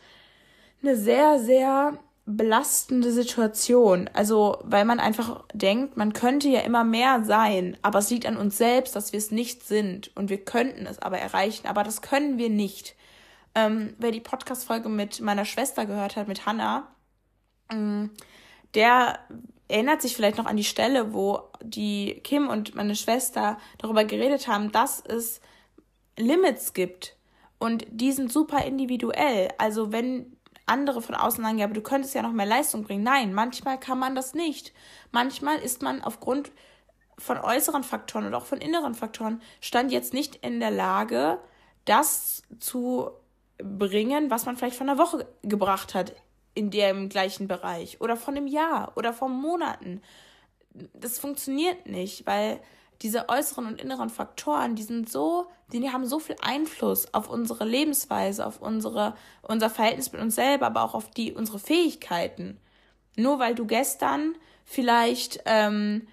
[0.82, 1.98] eine sehr, sehr
[2.36, 4.08] belastende Situation.
[4.12, 8.36] Also, weil man einfach denkt, man könnte ja immer mehr sein, aber es liegt an
[8.36, 12.02] uns selbst, dass wir es nicht sind und wir könnten es aber erreichen, aber das
[12.02, 12.96] können wir nicht.
[13.54, 16.88] Ähm, wer die Podcast-Folge mit meiner Schwester gehört hat, mit Hannah,
[17.70, 18.10] ähm,
[18.74, 19.18] der
[19.68, 24.48] erinnert sich vielleicht noch an die Stelle, wo die Kim und meine Schwester darüber geredet
[24.48, 25.40] haben, dass es
[26.16, 27.16] Limits gibt.
[27.58, 29.48] Und die sind super individuell.
[29.58, 30.36] Also wenn
[30.70, 33.02] andere von außen sagen, ja, aber du könntest ja noch mehr Leistung bringen.
[33.02, 34.72] Nein, manchmal kann man das nicht.
[35.10, 36.50] Manchmal ist man aufgrund
[37.18, 41.38] von äußeren Faktoren oder auch von inneren Faktoren stand jetzt nicht in der Lage,
[41.84, 43.10] das zu
[43.58, 46.14] bringen, was man vielleicht von einer Woche gebracht hat
[46.54, 50.02] in dem gleichen Bereich oder von einem Jahr oder von Monaten.
[50.94, 52.60] Das funktioniert nicht, weil
[53.02, 57.64] diese äußeren und inneren Faktoren, die sind so, die haben so viel Einfluss auf unsere
[57.64, 62.58] Lebensweise, auf unsere, unser Verhältnis mit uns selber, aber auch auf die, unsere Fähigkeiten.
[63.16, 64.34] Nur weil du gestern
[64.64, 66.06] vielleicht ähm,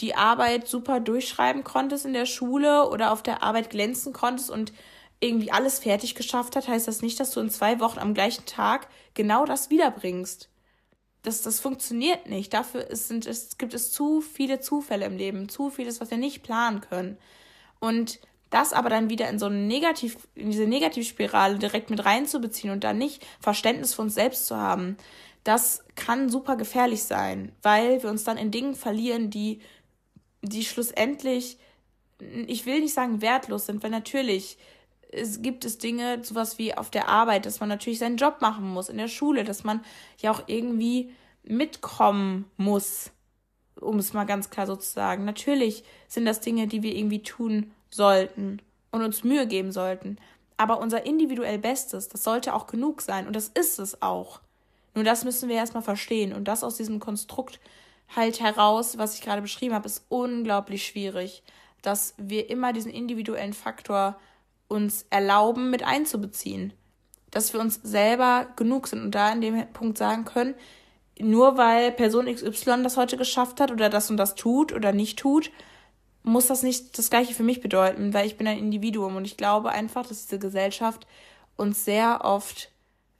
[0.00, 4.72] die Arbeit super durchschreiben konntest in der Schule oder auf der Arbeit glänzen konntest und
[5.20, 8.44] irgendwie alles fertig geschafft hat, heißt das nicht, dass du in zwei Wochen am gleichen
[8.44, 10.50] Tag genau das wiederbringst.
[11.24, 12.52] Das, das funktioniert nicht.
[12.52, 16.18] Dafür ist, sind, es, gibt es zu viele Zufälle im Leben, zu vieles, was wir
[16.18, 17.18] nicht planen können.
[17.80, 22.72] Und das aber dann wieder in so eine Negativ, in diese Negativspirale direkt mit reinzubeziehen
[22.72, 24.96] und dann nicht Verständnis für uns selbst zu haben,
[25.44, 29.60] das kann super gefährlich sein, weil wir uns dann in Dingen verlieren, die,
[30.42, 31.58] die schlussendlich,
[32.46, 34.58] ich will nicht sagen wertlos sind, weil natürlich
[35.14, 38.68] es gibt es Dinge, sowas wie auf der Arbeit, dass man natürlich seinen Job machen
[38.68, 39.80] muss, in der Schule, dass man
[40.18, 43.10] ja auch irgendwie mitkommen muss,
[43.80, 45.24] um es mal ganz klar so zu sagen.
[45.24, 50.18] Natürlich sind das Dinge, die wir irgendwie tun sollten und uns Mühe geben sollten.
[50.56, 54.40] Aber unser individuell Bestes, das sollte auch genug sein und das ist es auch.
[54.94, 57.58] Nur das müssen wir erstmal verstehen und das aus diesem Konstrukt
[58.14, 61.42] halt heraus, was ich gerade beschrieben habe, ist unglaublich schwierig,
[61.82, 64.16] dass wir immer diesen individuellen Faktor
[64.74, 66.72] uns erlauben, mit einzubeziehen.
[67.30, 70.54] Dass wir uns selber genug sind und da in dem Punkt sagen können,
[71.18, 75.18] nur weil Person XY das heute geschafft hat oder das und das tut oder nicht
[75.18, 75.50] tut,
[76.22, 79.36] muss das nicht das Gleiche für mich bedeuten, weil ich bin ein Individuum und ich
[79.36, 81.06] glaube einfach, dass diese Gesellschaft
[81.56, 82.70] uns sehr oft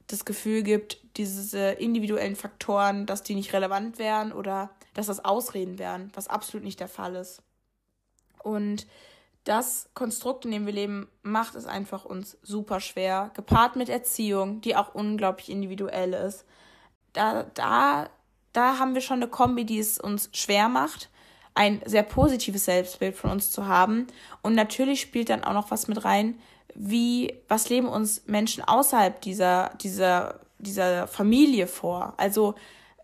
[0.07, 5.79] das Gefühl gibt, diese individuellen Faktoren, dass die nicht relevant wären oder dass das Ausreden
[5.79, 7.41] wären, was absolut nicht der Fall ist.
[8.43, 8.85] Und
[9.45, 14.59] das Konstrukt, in dem wir leben, macht es einfach uns super schwer, gepaart mit Erziehung,
[14.61, 16.45] die auch unglaublich individuell ist.
[17.13, 18.09] Da, da,
[18.53, 21.09] da haben wir schon eine Kombi, die es uns schwer macht,
[21.53, 24.07] ein sehr positives Selbstbild von uns zu haben.
[24.41, 26.39] Und natürlich spielt dann auch noch was mit rein,
[26.73, 32.15] wie, was leben uns Menschen außerhalb dieser, dieser, dieser Familie vor?
[32.17, 32.55] Also,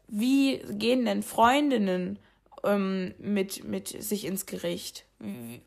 [0.07, 2.19] wie gehen denn Freundinnen
[2.63, 5.05] ähm, mit, mit sich ins Gericht?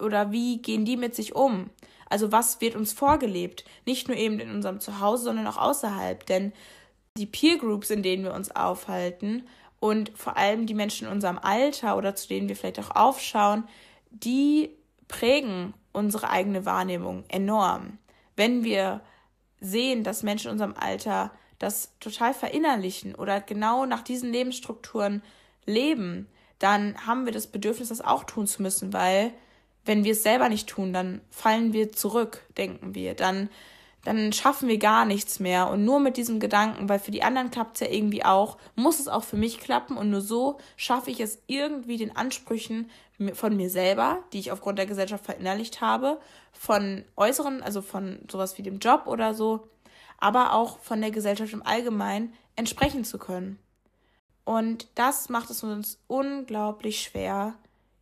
[0.00, 1.70] Oder wie gehen die mit sich um?
[2.09, 3.64] Also was wird uns vorgelebt?
[3.87, 6.26] Nicht nur eben in unserem Zuhause, sondern auch außerhalb.
[6.26, 6.52] Denn
[7.16, 9.46] die Peer Groups, in denen wir uns aufhalten
[9.80, 13.64] und vor allem die Menschen in unserem Alter oder zu denen wir vielleicht auch aufschauen,
[14.11, 14.70] die
[15.09, 17.98] prägen unsere eigene Wahrnehmung enorm.
[18.37, 19.00] Wenn wir
[19.61, 25.22] sehen, dass Menschen in unserem Alter das total verinnerlichen oder genau nach diesen Lebensstrukturen
[25.66, 26.28] leben,
[26.59, 29.33] dann haben wir das Bedürfnis, das auch tun zu müssen, weil
[29.85, 33.14] wenn wir es selber nicht tun, dann fallen wir zurück, denken wir.
[33.14, 33.51] Dann,
[34.05, 35.69] dann schaffen wir gar nichts mehr.
[35.69, 38.99] Und nur mit diesem Gedanken, weil für die anderen klappt es ja irgendwie auch, muss
[38.99, 39.97] es auch für mich klappen.
[39.97, 42.90] Und nur so schaffe ich es irgendwie den Ansprüchen
[43.35, 46.19] von mir selber, die ich aufgrund der Gesellschaft verinnerlicht habe,
[46.53, 49.69] von äußeren, also von sowas wie dem Job oder so,
[50.19, 53.59] aber auch von der Gesellschaft im Allgemeinen entsprechen zu können.
[54.44, 57.54] Und das macht es uns unglaublich schwer,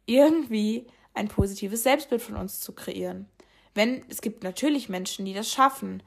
[0.07, 3.26] irgendwie ein positives Selbstbild von uns zu kreieren.
[3.74, 6.02] Wenn es gibt natürlich Menschen, die das schaffen.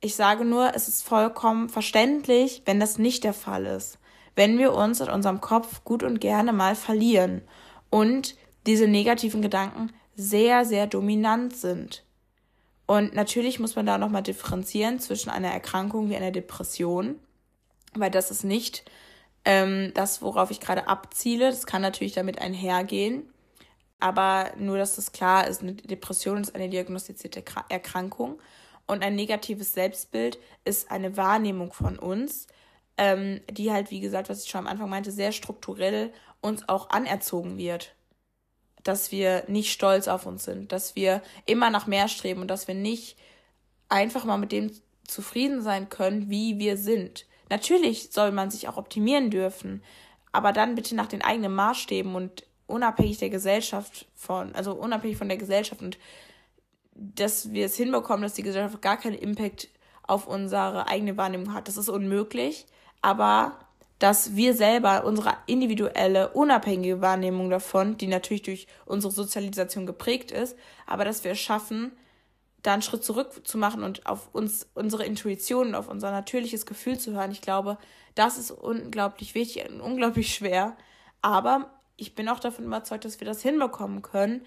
[0.00, 3.98] Ich sage nur, es ist vollkommen verständlich, wenn das nicht der Fall ist.
[4.34, 7.42] Wenn wir uns in unserem Kopf gut und gerne mal verlieren
[7.90, 12.04] und diese negativen Gedanken sehr, sehr dominant sind.
[12.86, 17.16] Und natürlich muss man da nochmal differenzieren zwischen einer Erkrankung wie einer Depression,
[17.94, 18.84] weil das ist nicht
[19.44, 21.50] ähm, das, worauf ich gerade abziele.
[21.50, 23.28] Das kann natürlich damit einhergehen.
[24.00, 28.40] Aber nur, dass das klar ist, eine Depression ist eine diagnostizierte Erkrankung
[28.86, 32.48] und ein negatives Selbstbild ist eine Wahrnehmung von uns,
[32.96, 36.90] ähm, die halt, wie gesagt, was ich schon am Anfang meinte, sehr strukturell uns auch
[36.90, 37.94] anerzogen wird.
[38.82, 42.66] Dass wir nicht stolz auf uns sind, dass wir immer nach mehr streben und dass
[42.66, 43.16] wir nicht
[43.88, 44.72] einfach mal mit dem
[45.06, 47.26] zufrieden sein können, wie wir sind.
[47.52, 49.82] Natürlich soll man sich auch optimieren dürfen,
[50.32, 55.28] aber dann bitte nach den eigenen Maßstäben und unabhängig der Gesellschaft von, also unabhängig von
[55.28, 55.98] der Gesellschaft und
[56.94, 59.68] dass wir es hinbekommen, dass die Gesellschaft gar keinen Impact
[60.02, 61.68] auf unsere eigene Wahrnehmung hat.
[61.68, 62.64] Das ist unmöglich,
[63.02, 63.58] aber
[63.98, 70.56] dass wir selber unsere individuelle, unabhängige Wahrnehmung davon, die natürlich durch unsere Sozialisation geprägt ist,
[70.86, 71.92] aber dass wir es schaffen,
[72.62, 76.98] da einen Schritt zurück zu machen und auf uns, unsere Intuition, auf unser natürliches Gefühl
[76.98, 77.32] zu hören.
[77.32, 77.76] Ich glaube,
[78.14, 80.76] das ist unglaublich wichtig und unglaublich schwer.
[81.22, 84.42] Aber ich bin auch davon überzeugt, dass wir das hinbekommen können.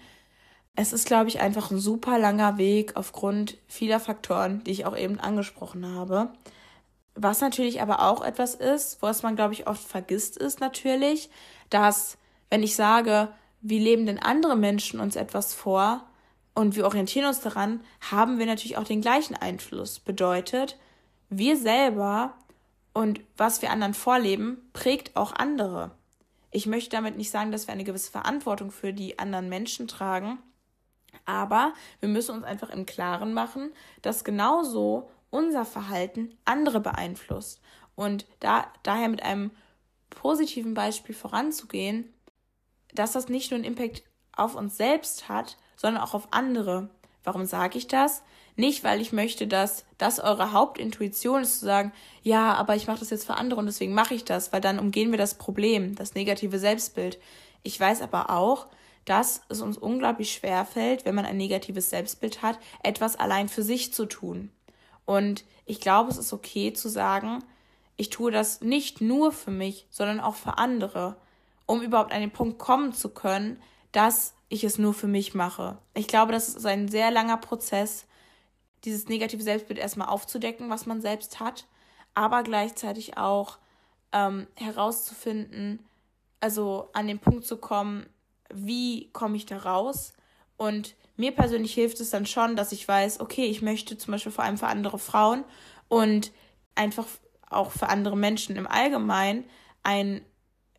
[0.74, 4.96] Es ist, glaube ich, einfach ein super langer Weg aufgrund vieler Faktoren, die ich auch
[4.96, 6.30] eben angesprochen habe.
[7.14, 11.30] Was natürlich aber auch etwas ist, was man, glaube ich, oft vergisst, ist natürlich,
[11.70, 12.18] dass,
[12.50, 13.28] wenn ich sage,
[13.62, 16.06] wie leben denn andere Menschen uns etwas vor,
[16.56, 20.00] und wir orientieren uns daran, haben wir natürlich auch den gleichen Einfluss.
[20.00, 20.78] Bedeutet,
[21.28, 22.32] wir selber
[22.94, 25.90] und was wir anderen vorleben, prägt auch andere.
[26.50, 30.38] Ich möchte damit nicht sagen, dass wir eine gewisse Verantwortung für die anderen Menschen tragen,
[31.26, 37.60] aber wir müssen uns einfach im Klaren machen, dass genauso unser Verhalten andere beeinflusst.
[37.96, 39.50] Und da, daher mit einem
[40.08, 42.14] positiven Beispiel voranzugehen,
[42.94, 46.88] dass das nicht nur einen Impact auf uns selbst hat, sondern auch auf andere.
[47.24, 48.22] Warum sage ich das?
[48.56, 53.00] Nicht, weil ich möchte, dass das eure Hauptintuition ist, zu sagen, ja, aber ich mache
[53.00, 55.94] das jetzt für andere und deswegen mache ich das, weil dann umgehen wir das Problem,
[55.94, 57.18] das negative Selbstbild.
[57.62, 58.66] Ich weiß aber auch,
[59.04, 63.62] dass es uns unglaublich schwer fällt, wenn man ein negatives Selbstbild hat, etwas allein für
[63.62, 64.50] sich zu tun.
[65.04, 67.44] Und ich glaube, es ist okay zu sagen,
[67.96, 71.16] ich tue das nicht nur für mich, sondern auch für andere,
[71.66, 73.60] um überhaupt an den Punkt kommen zu können,
[73.96, 75.78] dass ich es nur für mich mache.
[75.94, 78.04] Ich glaube, das ist ein sehr langer Prozess,
[78.84, 81.64] dieses negative Selbstbild erstmal aufzudecken, was man selbst hat,
[82.12, 83.56] aber gleichzeitig auch
[84.12, 85.80] ähm, herauszufinden,
[86.40, 88.04] also an den Punkt zu kommen,
[88.52, 90.12] wie komme ich da raus?
[90.58, 94.30] Und mir persönlich hilft es dann schon, dass ich weiß, okay, ich möchte zum Beispiel
[94.32, 95.42] vor allem für andere Frauen
[95.88, 96.32] und
[96.74, 97.06] einfach
[97.48, 99.44] auch für andere Menschen im Allgemeinen
[99.82, 100.20] ein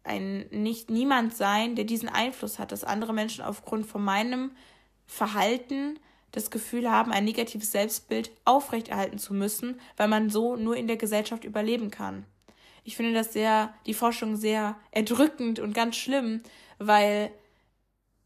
[0.07, 4.51] ein nicht niemand sein, der diesen Einfluss hat, dass andere Menschen aufgrund von meinem
[5.05, 5.99] Verhalten
[6.31, 10.97] das Gefühl haben, ein negatives Selbstbild aufrechterhalten zu müssen, weil man so nur in der
[10.97, 12.25] Gesellschaft überleben kann.
[12.83, 16.41] Ich finde das sehr, die Forschung sehr erdrückend und ganz schlimm,
[16.79, 17.31] weil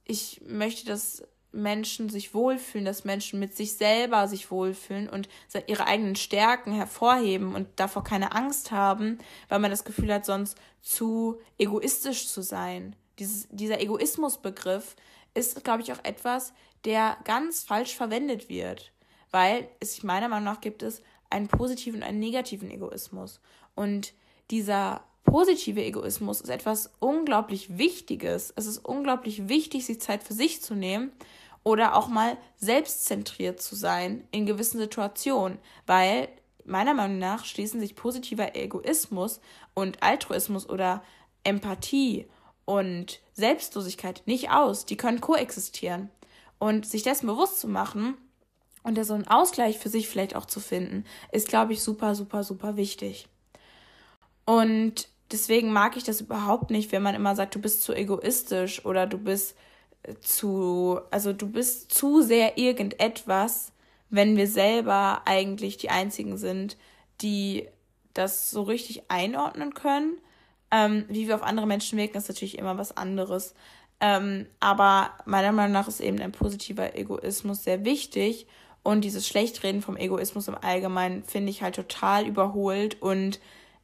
[0.06, 5.28] ich möchte, dass Menschen sich wohlfühlen, dass Menschen mit sich selber sich wohlfühlen und
[5.68, 9.18] ihre eigenen Stärken hervorheben und davor keine Angst haben,
[9.50, 12.96] weil man das Gefühl hat, sonst zu egoistisch zu sein.
[13.20, 14.96] Dieses, dieser Egoismusbegriff
[15.34, 16.54] ist, glaube ich, auch etwas,
[16.86, 18.92] der ganz falsch verwendet wird,
[19.30, 23.40] weil es meiner Meinung nach gibt es einen positiven und einen negativen Egoismus.
[23.76, 24.14] Und
[24.50, 28.52] dieser positive Egoismus ist etwas unglaublich Wichtiges.
[28.56, 31.12] Es ist unglaublich wichtig, sich Zeit für sich zu nehmen
[31.64, 36.28] oder auch mal selbstzentriert zu sein in gewissen Situationen, weil
[36.66, 39.42] meiner Meinung nach schließen sich positiver Egoismus
[39.74, 41.04] und Altruismus oder
[41.44, 42.28] Empathie
[42.66, 44.86] und Selbstlosigkeit nicht aus.
[44.86, 46.10] Die können koexistieren.
[46.60, 48.16] Und sich dessen bewusst zu machen
[48.84, 52.14] und da so einen Ausgleich für sich vielleicht auch zu finden, ist, glaube ich, super,
[52.14, 53.28] super, super wichtig.
[54.46, 58.86] Und deswegen mag ich das überhaupt nicht, wenn man immer sagt, du bist zu egoistisch
[58.86, 59.56] oder du bist
[60.22, 63.71] zu, also du bist zu sehr irgendetwas,
[64.12, 66.78] wenn wir selber eigentlich die einzigen sind,
[67.22, 67.68] die
[68.14, 70.18] das so richtig einordnen können.
[70.70, 73.56] Ähm, wie wir auf andere Menschen wirken, ist natürlich immer was anderes.
[74.00, 78.48] Ähm, aber meiner Meinung nach ist eben ein positiver Egoismus sehr wichtig.
[78.84, 83.40] Und dieses Schlechtreden vom Egoismus im Allgemeinen finde ich halt total überholt und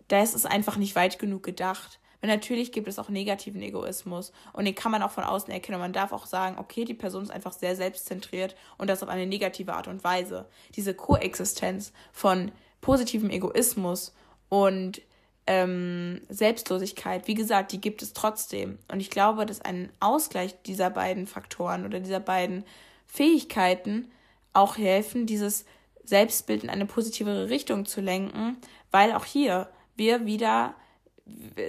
[0.07, 1.99] da ist es einfach nicht weit genug gedacht.
[2.27, 5.75] Weil natürlich gibt es auch negativen Egoismus und den kann man auch von außen erkennen.
[5.75, 9.07] Und man darf auch sagen, okay, die Person ist einfach sehr selbstzentriert und das auf
[9.07, 10.45] eine negative Art und Weise.
[10.75, 14.13] Diese Koexistenz von positivem Egoismus
[14.49, 15.01] und
[15.45, 18.77] ähm, Selbstlosigkeit, wie gesagt, die gibt es trotzdem.
[18.91, 22.65] Und ich glaube, dass ein Ausgleich dieser beiden Faktoren oder dieser beiden
[23.05, 24.11] Fähigkeiten
[24.51, 25.63] auch helfen, dieses
[26.03, 28.57] Selbstbild in eine positivere Richtung zu lenken,
[28.91, 30.75] weil auch hier wir wieder,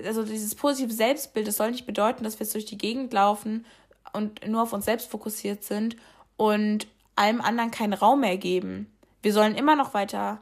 [0.05, 3.67] also dieses positive Selbstbild, das soll nicht bedeuten, dass wir jetzt durch die Gegend laufen
[4.13, 5.97] und nur auf uns selbst fokussiert sind
[6.37, 8.93] und allem anderen keinen Raum mehr geben.
[9.23, 10.41] Wir sollen immer noch weiter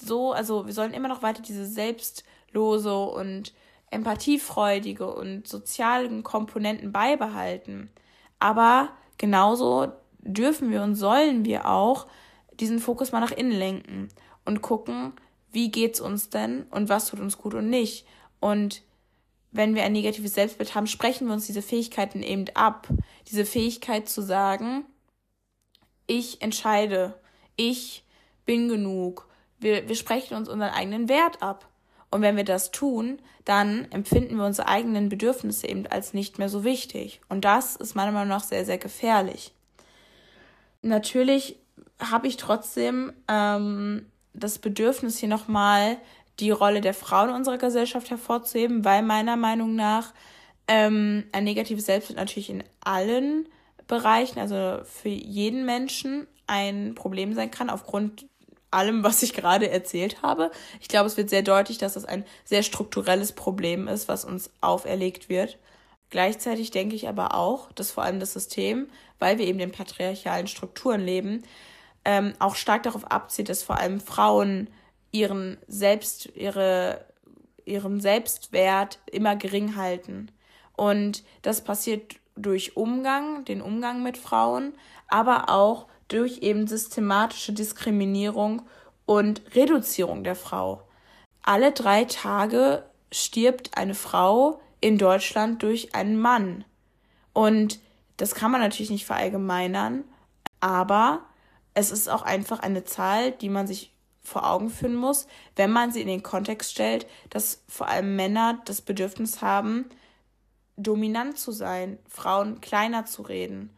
[0.00, 3.52] so, also wir sollen immer noch weiter diese Selbst- lose und
[3.90, 7.90] empathiefreudige und sozialen Komponenten beibehalten.
[8.38, 12.06] Aber genauso dürfen wir und sollen wir auch
[12.52, 14.08] diesen Fokus mal nach innen lenken
[14.44, 15.12] und gucken,
[15.52, 18.06] wie geht's uns denn und was tut uns gut und nicht.
[18.40, 18.82] Und
[19.50, 22.88] wenn wir ein negatives Selbstbild haben, sprechen wir uns diese Fähigkeiten eben ab.
[23.28, 24.84] Diese Fähigkeit zu sagen,
[26.06, 27.14] ich entscheide,
[27.56, 28.04] ich
[28.44, 29.28] bin genug.
[29.58, 31.68] Wir, wir sprechen uns unseren eigenen Wert ab.
[32.10, 36.48] Und wenn wir das tun, dann empfinden wir unsere eigenen Bedürfnisse eben als nicht mehr
[36.48, 37.20] so wichtig.
[37.28, 39.52] Und das ist meiner Meinung nach sehr, sehr gefährlich.
[40.80, 41.56] Natürlich
[41.98, 44.06] habe ich trotzdem ähm,
[44.38, 45.98] das Bedürfnis, hier nochmal
[46.40, 50.12] die Rolle der Frauen in unserer Gesellschaft hervorzuheben, weil meiner Meinung nach
[50.68, 53.48] ähm, ein negatives Selbstbild natürlich in allen
[53.86, 58.26] Bereichen, also für jeden Menschen ein Problem sein kann, aufgrund
[58.70, 60.50] allem, was ich gerade erzählt habe.
[60.80, 64.50] Ich glaube, es wird sehr deutlich, dass das ein sehr strukturelles Problem ist, was uns
[64.60, 65.58] auferlegt wird.
[66.10, 70.46] Gleichzeitig denke ich aber auch, dass vor allem das System, weil wir eben in patriarchalen
[70.46, 71.42] Strukturen leben,
[72.08, 74.70] ähm, auch stark darauf abzielt, dass vor allem Frauen
[75.10, 77.04] ihren Selbst, ihre,
[77.66, 80.30] ihren Selbstwert immer gering halten.
[80.74, 84.72] Und das passiert durch Umgang, den Umgang mit Frauen,
[85.06, 88.62] aber auch durch eben systematische Diskriminierung
[89.04, 90.82] und Reduzierung der Frau.
[91.42, 96.64] Alle drei Tage stirbt eine Frau in Deutschland durch einen Mann.
[97.34, 97.80] Und
[98.16, 100.04] das kann man natürlich nicht verallgemeinern,
[100.60, 101.20] aber
[101.78, 105.92] es ist auch einfach eine Zahl, die man sich vor Augen führen muss, wenn man
[105.92, 109.88] sie in den Kontext stellt, dass vor allem Männer das Bedürfnis haben,
[110.76, 113.70] dominant zu sein, Frauen kleiner zu reden.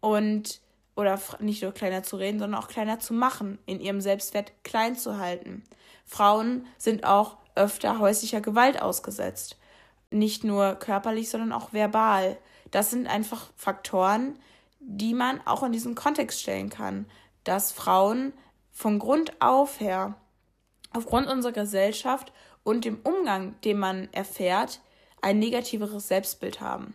[0.00, 0.60] Und
[0.96, 4.96] oder nicht nur kleiner zu reden, sondern auch kleiner zu machen, in ihrem Selbstwert klein
[4.96, 5.64] zu halten.
[6.06, 9.56] Frauen sind auch öfter häuslicher Gewalt ausgesetzt.
[10.10, 12.36] Nicht nur körperlich, sondern auch verbal.
[12.70, 14.38] Das sind einfach Faktoren,
[14.80, 17.06] die man auch in diesen Kontext stellen kann,
[17.44, 18.32] dass Frauen
[18.70, 20.14] von Grund auf her,
[20.92, 24.80] aufgrund unserer Gesellschaft und dem Umgang, den man erfährt,
[25.22, 26.94] ein negativeres Selbstbild haben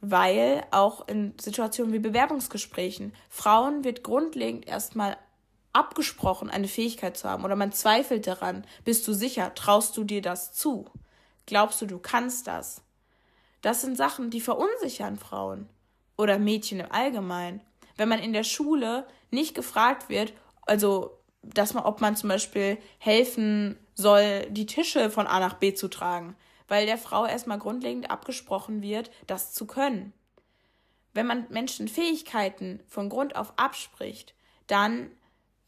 [0.00, 5.16] weil auch in Situationen wie Bewerbungsgesprächen Frauen wird grundlegend erstmal
[5.72, 8.66] abgesprochen, eine Fähigkeit zu haben oder man zweifelt daran.
[8.84, 9.54] Bist du sicher?
[9.54, 10.86] Traust du dir das zu?
[11.46, 12.82] Glaubst du, du kannst das?
[13.62, 15.68] Das sind Sachen, die verunsichern Frauen
[16.16, 17.60] oder Mädchen im Allgemeinen.
[17.96, 22.78] Wenn man in der Schule nicht gefragt wird, also dass man, ob man zum Beispiel
[22.98, 26.36] helfen soll, die Tische von A nach B zu tragen,
[26.68, 30.12] weil der Frau erstmal grundlegend abgesprochen wird, das zu können.
[31.12, 34.34] Wenn man Menschen Fähigkeiten von Grund auf abspricht,
[34.66, 35.10] dann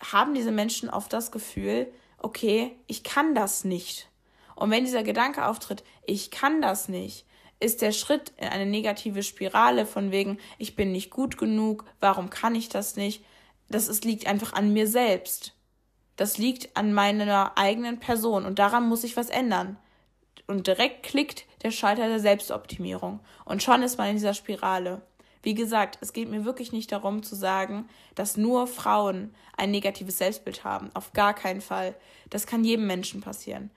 [0.00, 4.08] haben diese Menschen oft das Gefühl, okay, ich kann das nicht.
[4.54, 7.26] Und wenn dieser Gedanke auftritt, ich kann das nicht,
[7.58, 12.30] ist der Schritt in eine negative Spirale von wegen, ich bin nicht gut genug, warum
[12.30, 13.24] kann ich das nicht?
[13.72, 15.54] Das ist, liegt einfach an mir selbst.
[16.16, 19.78] Das liegt an meiner eigenen Person und daran muss ich was ändern
[20.46, 23.20] und direkt klickt der Schalter der Selbstoptimierung.
[23.44, 25.02] Und schon ist man in dieser Spirale.
[25.42, 30.18] Wie gesagt, es geht mir wirklich nicht darum zu sagen, dass nur Frauen ein negatives
[30.18, 30.90] Selbstbild haben.
[30.94, 31.94] Auf gar keinen Fall.
[32.30, 33.70] Das kann jedem Menschen passieren.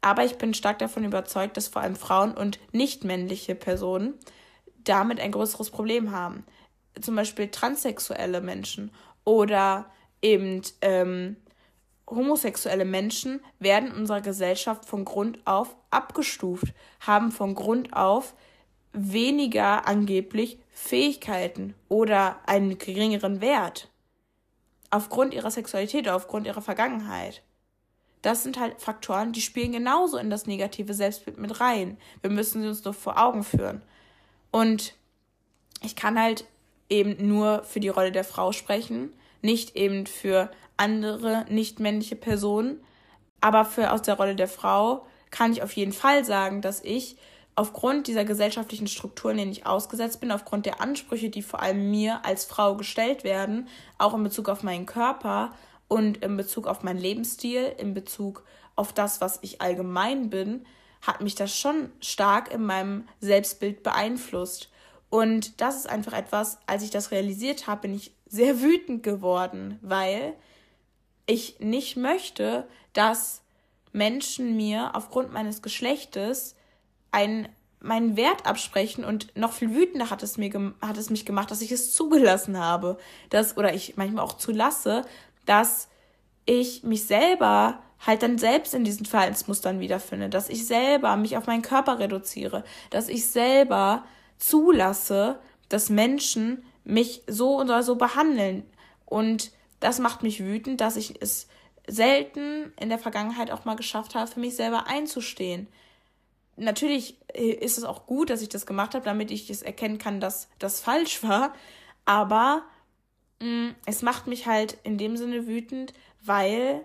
[0.00, 4.14] Aber ich bin stark davon überzeugt, dass vor allem Frauen und nicht männliche Personen
[4.84, 6.44] damit ein größeres Problem haben.
[7.00, 8.90] Zum Beispiel transsexuelle Menschen
[9.24, 9.90] oder
[10.22, 11.36] eben ähm,
[12.08, 18.34] homosexuelle Menschen werden in unserer Gesellschaft von Grund auf abgestuft, haben von Grund auf
[18.92, 23.88] weniger angeblich Fähigkeiten oder einen geringeren Wert.
[24.90, 27.42] Aufgrund ihrer Sexualität oder aufgrund ihrer Vergangenheit.
[28.22, 31.96] Das sind halt Faktoren, die spielen genauso in das negative Selbstbild mit rein.
[32.20, 33.82] Wir müssen sie uns nur vor Augen führen.
[34.50, 34.94] Und
[35.82, 36.44] ich kann halt
[36.90, 39.12] eben nur für die Rolle der Frau sprechen,
[39.42, 42.80] nicht eben für andere nicht männliche Personen.
[43.40, 47.16] Aber für aus der Rolle der Frau kann ich auf jeden Fall sagen, dass ich
[47.54, 52.24] aufgrund dieser gesellschaftlichen Strukturen, denen ich ausgesetzt bin, aufgrund der Ansprüche, die vor allem mir
[52.24, 53.68] als Frau gestellt werden,
[53.98, 55.52] auch in Bezug auf meinen Körper
[55.88, 58.44] und in Bezug auf meinen Lebensstil, in Bezug
[58.76, 60.64] auf das, was ich allgemein bin,
[61.02, 64.70] hat mich das schon stark in meinem Selbstbild beeinflusst.
[65.10, 69.78] Und das ist einfach etwas, als ich das realisiert habe, bin ich sehr wütend geworden,
[69.82, 70.34] weil
[71.26, 73.42] ich nicht möchte, dass
[73.92, 76.54] Menschen mir aufgrund meines Geschlechtes
[77.10, 77.48] einen,
[77.80, 81.60] meinen Wert absprechen und noch viel wütender hat es, mir hat es mich gemacht, dass
[81.60, 82.96] ich es zugelassen habe,
[83.30, 85.04] dass, oder ich manchmal auch zulasse,
[85.44, 85.88] dass
[86.46, 91.46] ich mich selber halt dann selbst in diesen Verhaltensmustern wiederfinde, dass ich selber mich auf
[91.46, 94.04] meinen Körper reduziere, dass ich selber
[94.40, 95.38] zulasse,
[95.68, 98.64] dass Menschen mich so oder so behandeln.
[99.06, 101.46] Und das macht mich wütend, dass ich es
[101.86, 105.68] selten in der Vergangenheit auch mal geschafft habe, für mich selber einzustehen.
[106.56, 110.20] Natürlich ist es auch gut, dass ich das gemacht habe, damit ich es erkennen kann,
[110.20, 111.54] dass das falsch war.
[112.04, 112.64] Aber
[113.40, 116.84] mh, mm, es macht mich halt in dem Sinne wütend, weil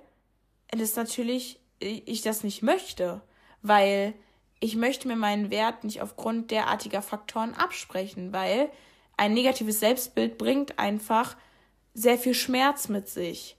[0.69, 3.21] es natürlich ich das nicht möchte.
[3.61, 4.13] Weil
[4.65, 8.71] ich möchte mir meinen Wert nicht aufgrund derartiger Faktoren absprechen, weil
[9.15, 11.37] ein negatives Selbstbild bringt einfach
[11.93, 13.57] sehr viel Schmerz mit sich.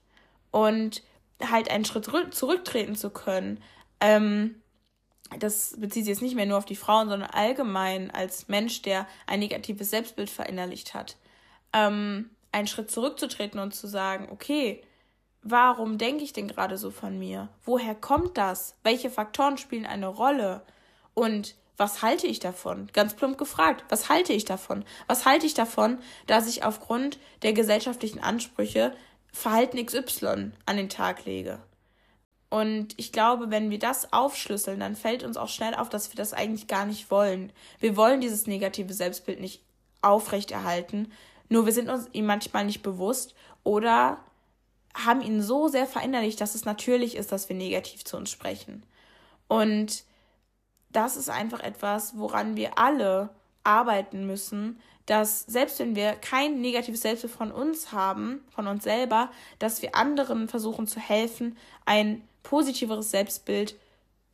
[0.51, 1.05] Und
[1.41, 3.63] halt einen Schritt zurücktreten zu können,
[4.01, 4.57] ähm,
[5.39, 9.07] das bezieht sich jetzt nicht mehr nur auf die Frauen, sondern allgemein als Mensch, der
[9.29, 11.17] ein negatives Selbstbild verinnerlicht hat,
[11.73, 14.83] ähm, einen Schritt zurückzutreten und zu sagen, okay,
[15.43, 17.49] warum denke ich denn gerade so von mir?
[17.65, 18.75] Woher kommt das?
[18.83, 20.63] Welche Faktoren spielen eine Rolle?
[21.19, 22.89] Und was halte ich davon?
[22.93, 24.85] Ganz plump gefragt, was halte ich davon?
[25.07, 28.95] Was halte ich davon, dass ich aufgrund der gesellschaftlichen Ansprüche
[29.33, 31.59] Verhalten XY an den Tag lege?
[32.51, 36.17] Und ich glaube, wenn wir das aufschlüsseln, dann fällt uns auch schnell auf, dass wir
[36.17, 37.51] das eigentlich gar nicht wollen.
[37.81, 39.63] Wir wollen dieses negative Selbstbild nicht
[40.03, 41.13] aufrechterhalten,
[41.49, 44.19] nur wir sind uns ihm manchmal nicht bewusst oder
[44.95, 48.85] haben ihn so sehr verinnerlicht, dass es natürlich ist, dass wir negativ zu uns sprechen.
[49.49, 50.05] Und
[50.97, 53.31] das ist einfach etwas, woran wir alle
[53.65, 59.31] arbeiten müssen, dass selbst wenn wir kein negatives Selbstbild von uns haben, von uns selber,
[59.59, 63.77] dass wir anderen versuchen zu helfen, ein positiveres Selbstbild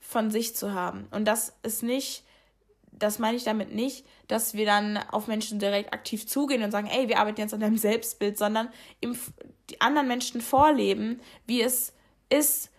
[0.01, 1.09] von sich zu haben.
[1.11, 2.25] Und das ist nicht,
[2.91, 6.87] das meine ich damit nicht, dass wir dann auf Menschen direkt aktiv zugehen und sagen,
[6.87, 8.69] ey, wir arbeiten jetzt an deinem Selbstbild, sondern
[9.01, 9.19] im,
[9.69, 11.93] die anderen Menschen vorleben, wie es
[12.31, 12.71] ist,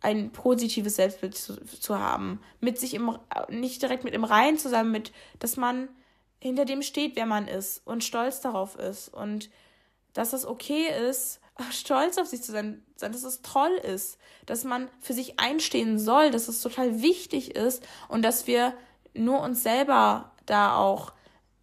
[0.00, 4.68] ein positives Selbstbild zu, zu haben, mit sich im, nicht direkt mit im Reinen zu
[4.68, 5.88] sein, mit, dass man
[6.38, 9.50] hinter dem steht, wer man ist und stolz darauf ist und
[10.14, 11.40] dass das okay ist,
[11.70, 16.30] stolz auf sich zu sein, dass es toll ist, dass man für sich einstehen soll,
[16.30, 18.74] dass es total wichtig ist und dass wir
[19.12, 21.12] nur uns selber da auch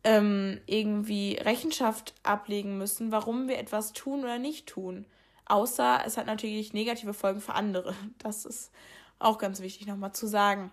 [0.03, 5.05] ähm, irgendwie Rechenschaft ablegen müssen, warum wir etwas tun oder nicht tun.
[5.49, 7.95] Außer es hat natürlich negative Folgen für andere.
[8.19, 8.71] Das ist
[9.19, 10.71] auch ganz wichtig nochmal zu sagen.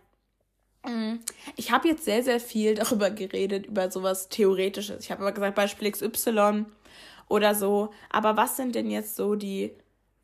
[0.85, 1.15] Mm,
[1.57, 5.05] ich habe jetzt sehr, sehr viel darüber geredet, über sowas Theoretisches.
[5.05, 6.67] Ich habe aber gesagt, Beispiel XY
[7.29, 7.91] oder so.
[8.11, 9.73] Aber was sind denn jetzt so die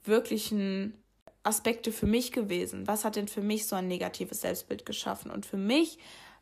[0.05, 0.95] wirklichen
[1.43, 2.87] Aspekte für mich gewesen?
[2.87, 5.31] Was hat denn für mich so ein negatives Selbstbild geschaffen?
[5.31, 5.99] Und für mich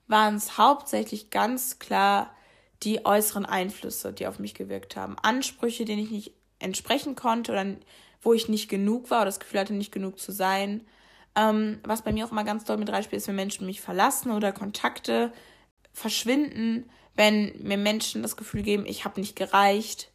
[0.09, 2.35] waren es hauptsächlich ganz klar
[2.83, 5.17] die äußeren Einflüsse, die auf mich gewirkt haben.
[5.19, 7.65] Ansprüche, denen ich nicht entsprechen konnte oder
[8.23, 10.87] wo ich nicht genug war oder das Gefühl hatte, nicht genug zu sein.
[11.37, 14.33] Ähm, was bei mir auch immer ganz doll mit reinspielt, ist, wenn Menschen mich verlassen
[14.33, 15.33] oder Kontakte
[15.93, 20.13] verschwinden, wenn mir Menschen das Gefühl geben, ich habe nicht gereicht,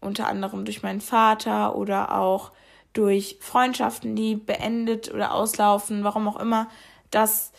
[0.00, 2.52] unter anderem durch meinen Vater oder auch
[2.92, 6.68] durch Freundschaften, die beendet oder auslaufen, warum auch immer,
[7.10, 7.52] dass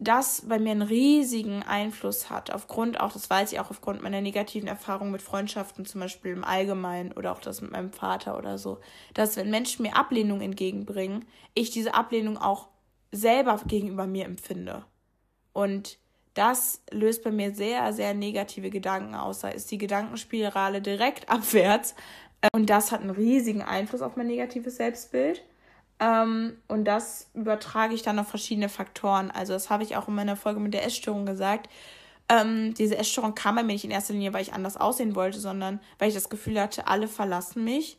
[0.00, 4.22] das bei mir einen riesigen Einfluss hat, aufgrund auch, das weiß ich auch aufgrund meiner
[4.22, 8.56] negativen Erfahrungen mit Freundschaften, zum Beispiel im Allgemeinen oder auch das mit meinem Vater oder
[8.56, 8.78] so,
[9.12, 12.68] dass wenn Menschen mir Ablehnung entgegenbringen, ich diese Ablehnung auch
[13.12, 14.86] selber gegenüber mir empfinde.
[15.52, 15.98] Und
[16.32, 19.40] das löst bei mir sehr, sehr negative Gedanken aus.
[19.40, 21.94] Da ist die Gedankenspirale direkt abwärts.
[22.54, 25.42] Und das hat einen riesigen Einfluss auf mein negatives Selbstbild.
[26.00, 29.30] Ähm, und das übertrage ich dann auf verschiedene Faktoren.
[29.30, 31.68] Also das habe ich auch in meiner Folge mit der Essstörung gesagt.
[32.28, 35.38] Ähm, diese Essstörung kam bei mir nicht in erster Linie, weil ich anders aussehen wollte,
[35.38, 37.98] sondern weil ich das Gefühl hatte, alle verlassen mich.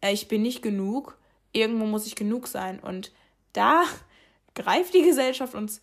[0.00, 1.16] Äh, ich bin nicht genug.
[1.52, 2.80] Irgendwo muss ich genug sein.
[2.80, 3.12] Und
[3.52, 3.84] da
[4.54, 5.80] greift die Gesellschaft uns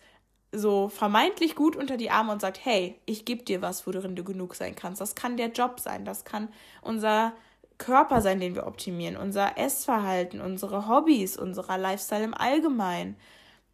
[0.52, 4.24] so vermeintlich gut unter die Arme und sagt, hey, ich gebe dir was, worin du
[4.24, 5.00] genug sein kannst.
[5.00, 6.48] Das kann der Job sein, das kann
[6.82, 7.32] unser
[7.78, 13.16] Körper sein, den wir optimieren, unser Essverhalten, unsere Hobbys, unser Lifestyle im Allgemeinen.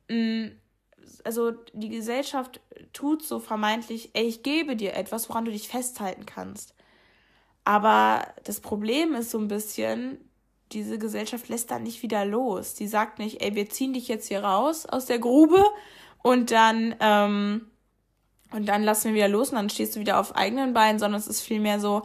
[0.08, 0.48] Mm,
[1.24, 2.60] also die Gesellschaft
[2.92, 6.74] tut so vermeintlich, ey, ich gebe dir etwas, woran du dich festhalten kannst.
[7.64, 10.18] Aber das Problem ist so ein bisschen,
[10.72, 12.74] diese Gesellschaft lässt da nicht wieder los.
[12.74, 15.64] Die sagt nicht, ey, wir ziehen dich jetzt hier raus aus der Grube
[16.22, 17.70] und dann, ähm,
[18.52, 21.20] und dann lassen wir wieder los und dann stehst du wieder auf eigenen Beinen, sondern
[21.20, 22.02] es ist vielmehr so,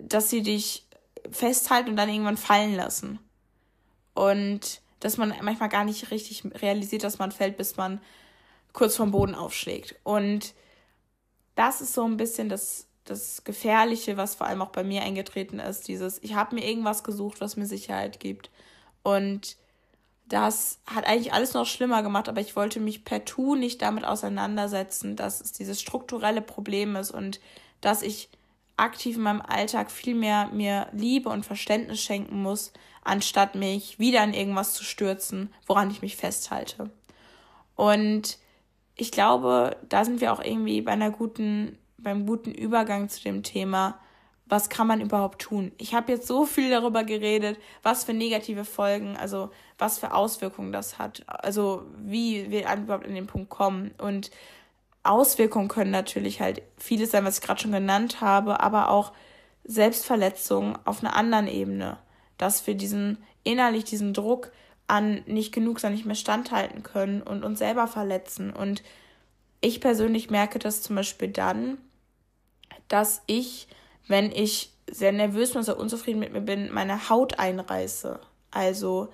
[0.00, 0.83] dass sie dich
[1.30, 3.18] festhalten und dann irgendwann fallen lassen.
[4.14, 8.00] Und dass man manchmal gar nicht richtig realisiert, dass man fällt, bis man
[8.72, 9.96] kurz vom Boden aufschlägt.
[10.02, 10.54] Und
[11.54, 15.58] das ist so ein bisschen das, das Gefährliche, was vor allem auch bei mir eingetreten
[15.58, 15.88] ist.
[15.88, 18.50] Dieses, ich habe mir irgendwas gesucht, was mir Sicherheit gibt.
[19.02, 19.56] Und
[20.26, 24.04] das hat eigentlich alles noch schlimmer gemacht, aber ich wollte mich per Tu nicht damit
[24.04, 27.40] auseinandersetzen, dass es dieses strukturelle Problem ist und
[27.80, 28.30] dass ich
[28.76, 32.72] aktiv in meinem Alltag viel mehr mir Liebe und Verständnis schenken muss,
[33.02, 36.90] anstatt mich wieder in irgendwas zu stürzen, woran ich mich festhalte.
[37.76, 38.38] Und
[38.96, 43.42] ich glaube, da sind wir auch irgendwie bei einer guten, beim guten Übergang zu dem
[43.42, 43.98] Thema,
[44.46, 45.72] was kann man überhaupt tun?
[45.78, 50.70] Ich habe jetzt so viel darüber geredet, was für negative Folgen, also was für Auswirkungen
[50.70, 53.92] das hat, also wie wir überhaupt in den Punkt kommen.
[53.98, 54.30] Und
[55.04, 59.12] Auswirkungen können natürlich halt vieles sein, was ich gerade schon genannt habe, aber auch
[59.64, 61.98] Selbstverletzungen auf einer anderen Ebene,
[62.38, 64.50] dass wir diesen innerlich diesen Druck
[64.86, 68.52] an nicht genug sein, nicht mehr standhalten können und uns selber verletzen.
[68.52, 68.82] Und
[69.60, 71.78] ich persönlich merke das zum Beispiel dann,
[72.88, 73.68] dass ich
[74.06, 78.20] wenn ich sehr nervös bin, sehr unzufrieden mit mir bin, meine Haut einreiße.
[78.50, 79.08] Also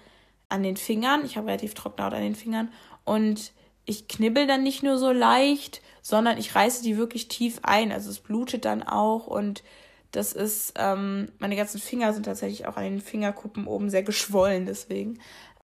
[0.49, 1.24] an den Fingern.
[1.24, 2.72] Ich habe relativ trockene Haut an den Fingern.
[3.05, 3.53] Und
[3.91, 7.91] ich knibbel dann nicht nur so leicht, sondern ich reiße die wirklich tief ein.
[7.91, 9.64] Also es blutet dann auch und
[10.12, 14.64] das ist, ähm, meine ganzen Finger sind tatsächlich auch an den Fingerkuppen oben sehr geschwollen
[14.66, 15.18] deswegen.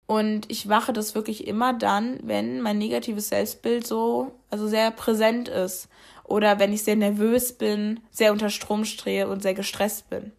[0.07, 5.49] Und ich wache das wirklich immer dann, wenn mein negatives Selbstbild so, also sehr präsent
[5.49, 5.89] ist
[6.25, 10.33] oder wenn ich sehr nervös bin, sehr unter Strom stehe und sehr gestresst bin.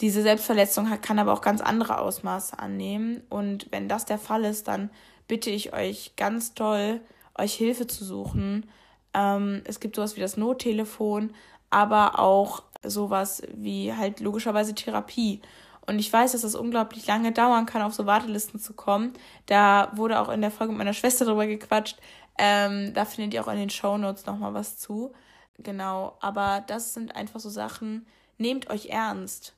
[0.00, 4.68] Diese Selbstverletzung kann aber auch ganz andere Ausmaße annehmen und wenn das der Fall ist,
[4.68, 4.90] dann
[5.26, 7.00] bitte ich euch ganz toll,
[7.36, 8.68] euch Hilfe zu suchen.
[9.14, 11.32] Ähm, es gibt sowas wie das Nottelefon,
[11.70, 15.40] aber auch sowas wie halt logischerweise Therapie.
[15.86, 19.12] Und ich weiß, dass das unglaublich lange dauern kann, auf so Wartelisten zu kommen.
[19.46, 21.98] Da wurde auch in der Folge mit meiner Schwester drüber gequatscht.
[22.38, 25.12] Ähm, da findet ihr auch in den Show Notes nochmal was zu.
[25.58, 29.55] Genau, aber das sind einfach so Sachen, nehmt euch ernst.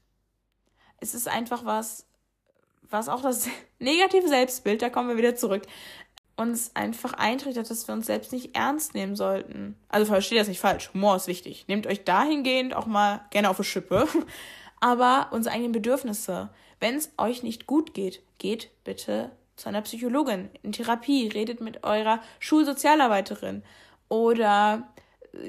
[1.00, 2.06] Es ist einfach was,
[2.90, 5.62] was auch das negative Selbstbild, da kommen wir wieder zurück,
[6.36, 9.76] uns einfach eintrichtert, dass wir uns selbst nicht ernst nehmen sollten.
[9.88, 11.64] Also versteht das nicht falsch, Humor ist wichtig.
[11.66, 14.06] Nehmt euch dahingehend auch mal gerne auf die Schippe.
[14.80, 20.48] Aber unsere eigenen Bedürfnisse, wenn es euch nicht gut geht, geht bitte zu einer Psychologin
[20.62, 23.64] in Therapie, redet mit eurer Schulsozialarbeiterin
[24.08, 24.88] oder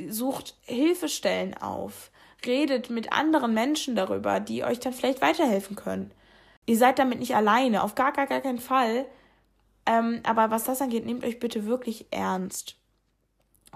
[0.10, 2.12] sucht Hilfestellen auf,
[2.46, 6.12] redet mit anderen Menschen darüber, die euch dann vielleicht weiterhelfen können.
[6.66, 9.06] Ihr seid damit nicht alleine, auf gar, gar, gar keinen Fall.
[9.86, 12.76] Ähm, aber was das angeht, nehmt euch bitte wirklich ernst.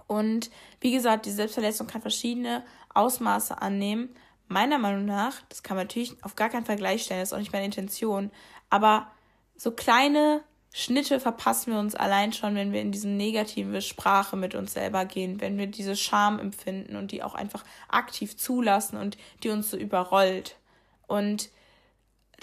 [0.08, 4.16] Und wie gesagt, die Selbstverletzung kann verschiedene Ausmaße annehmen.
[4.48, 7.40] Meiner Meinung nach, das kann man natürlich auf gar keinen Fall gleichstellen, das ist auch
[7.40, 8.30] nicht meine Intention,
[8.70, 9.08] aber
[9.56, 10.44] so kleine
[10.76, 15.06] Schnitte verpassen wir uns allein schon, wenn wir in diese negative Sprache mit uns selber
[15.06, 19.70] gehen, wenn wir diese Scham empfinden und die auch einfach aktiv zulassen und die uns
[19.70, 20.58] so überrollt.
[21.06, 21.52] Und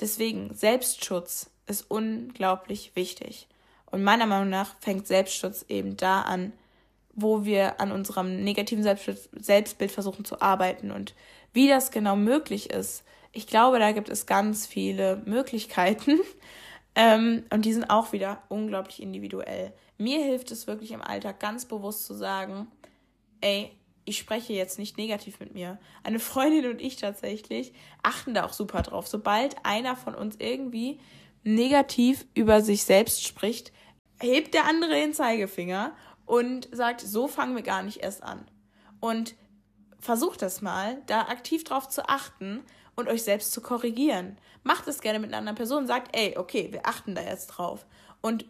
[0.00, 3.48] deswegen, Selbstschutz ist unglaublich wichtig.
[3.86, 6.52] Und meiner Meinung nach fängt Selbstschutz eben da an,
[7.12, 10.92] wo wir an unserem negativen Selbstbild versuchen zu arbeiten.
[10.92, 11.16] Und
[11.52, 13.02] wie das genau möglich ist,
[13.32, 16.20] ich glaube, da gibt es ganz viele Möglichkeiten.
[16.94, 19.72] Ähm, und die sind auch wieder unglaublich individuell.
[19.98, 22.68] Mir hilft es wirklich im Alltag ganz bewusst zu sagen,
[23.40, 23.70] ey,
[24.04, 25.78] ich spreche jetzt nicht negativ mit mir.
[26.02, 27.72] Eine Freundin und ich tatsächlich
[28.02, 29.06] achten da auch super drauf.
[29.06, 30.98] Sobald einer von uns irgendwie
[31.44, 33.72] negativ über sich selbst spricht,
[34.20, 35.94] hebt der andere den Zeigefinger
[36.26, 38.46] und sagt, so fangen wir gar nicht erst an.
[39.00, 39.34] Und
[39.98, 42.62] versucht das mal, da aktiv drauf zu achten
[42.96, 44.38] und euch selbst zu korrigieren.
[44.62, 47.86] Macht es gerne mit einer anderen Person, sagt, ey, okay, wir achten da jetzt drauf.
[48.20, 48.44] Und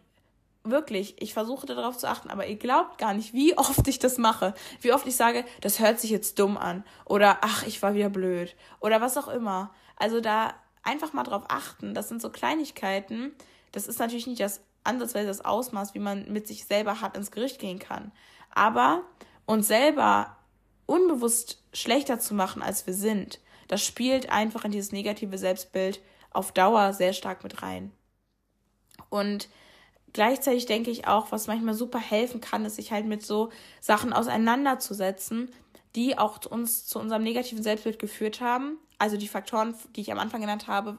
[0.65, 4.19] wirklich, ich versuche darauf zu achten, aber ihr glaubt gar nicht, wie oft ich das
[4.19, 4.55] mache.
[4.81, 6.85] Wie oft ich sage, das hört sich jetzt dumm an.
[7.05, 8.55] Oder ach, ich war wieder blöd.
[8.81, 9.73] Oder was auch immer.
[9.97, 11.95] Also da einfach mal drauf achten.
[11.95, 13.33] Das sind so Kleinigkeiten.
[13.73, 17.31] Das ist natürlich nicht das ansatzweise das Ausmaß, wie man mit sich selber hart ins
[17.31, 18.13] Gericht gehen kann.
[18.53, 19.03] Aber
[19.47, 20.37] uns selber
[20.87, 23.41] unbewusst schlechter zu machen, als wir sind,
[23.71, 26.01] das spielt einfach in dieses negative Selbstbild
[26.33, 27.93] auf Dauer sehr stark mit rein.
[29.11, 29.49] Und
[30.13, 33.51] gleichzeitig denke ich auch, was manchmal super helfen kann, ist sich halt mit so
[33.81, 35.53] Sachen auseinanderzusetzen,
[35.95, 38.77] die auch uns zu unserem negativen Selbstbild geführt haben.
[38.99, 40.99] Also die Faktoren, die ich am Anfang genannt habe,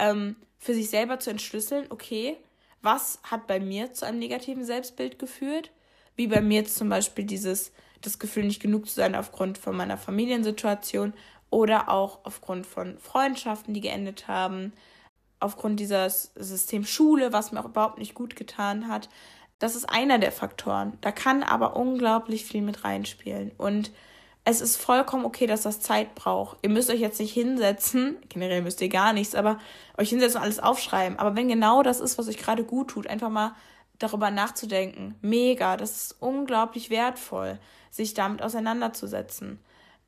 [0.00, 2.36] ähm, für sich selber zu entschlüsseln, okay,
[2.82, 5.70] was hat bei mir zu einem negativen Selbstbild geführt?
[6.16, 9.96] Wie bei mir zum Beispiel dieses, das Gefühl, nicht genug zu sein aufgrund von meiner
[9.96, 11.14] Familiensituation
[11.50, 14.72] oder auch aufgrund von Freundschaften, die geendet haben,
[15.40, 19.08] aufgrund dieses Systems Schule, was mir auch überhaupt nicht gut getan hat.
[19.58, 20.98] Das ist einer der Faktoren.
[21.00, 23.52] Da kann aber unglaublich viel mit reinspielen.
[23.56, 23.90] Und
[24.44, 26.58] es ist vollkommen okay, dass das Zeit braucht.
[26.62, 29.58] Ihr müsst euch jetzt nicht hinsetzen, generell müsst ihr gar nichts, aber
[29.96, 31.18] euch hinsetzen und alles aufschreiben.
[31.18, 33.54] Aber wenn genau das ist, was euch gerade gut tut, einfach mal
[33.98, 35.16] darüber nachzudenken.
[35.20, 37.58] Mega, das ist unglaublich wertvoll,
[37.90, 39.58] sich damit auseinanderzusetzen.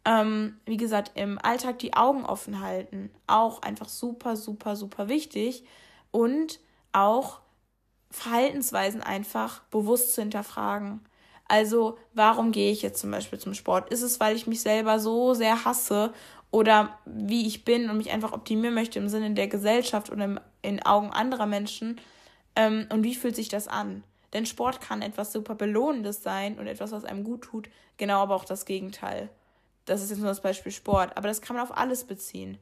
[0.04, 3.10] Ähm, wie gesagt, im Alltag die Augen offen halten.
[3.26, 5.64] Auch einfach super, super, super wichtig.
[6.10, 6.60] Und
[6.92, 7.40] auch
[8.10, 11.00] Verhaltensweisen einfach bewusst zu hinterfragen.
[11.46, 13.90] Also, warum gehe ich jetzt zum Beispiel zum Sport?
[13.92, 16.12] Ist es, weil ich mich selber so sehr hasse
[16.50, 20.40] oder wie ich bin und mich einfach optimieren möchte im Sinne der Gesellschaft oder im,
[20.62, 22.00] in Augen anderer Menschen?
[22.56, 24.04] Ähm, und wie fühlt sich das an?
[24.32, 28.36] Denn Sport kann etwas super Belohnendes sein und etwas, was einem gut tut, genau aber
[28.36, 29.28] auch das Gegenteil.
[29.90, 32.58] Das ist jetzt nur das Beispiel Sport, aber das kann man auf alles beziehen.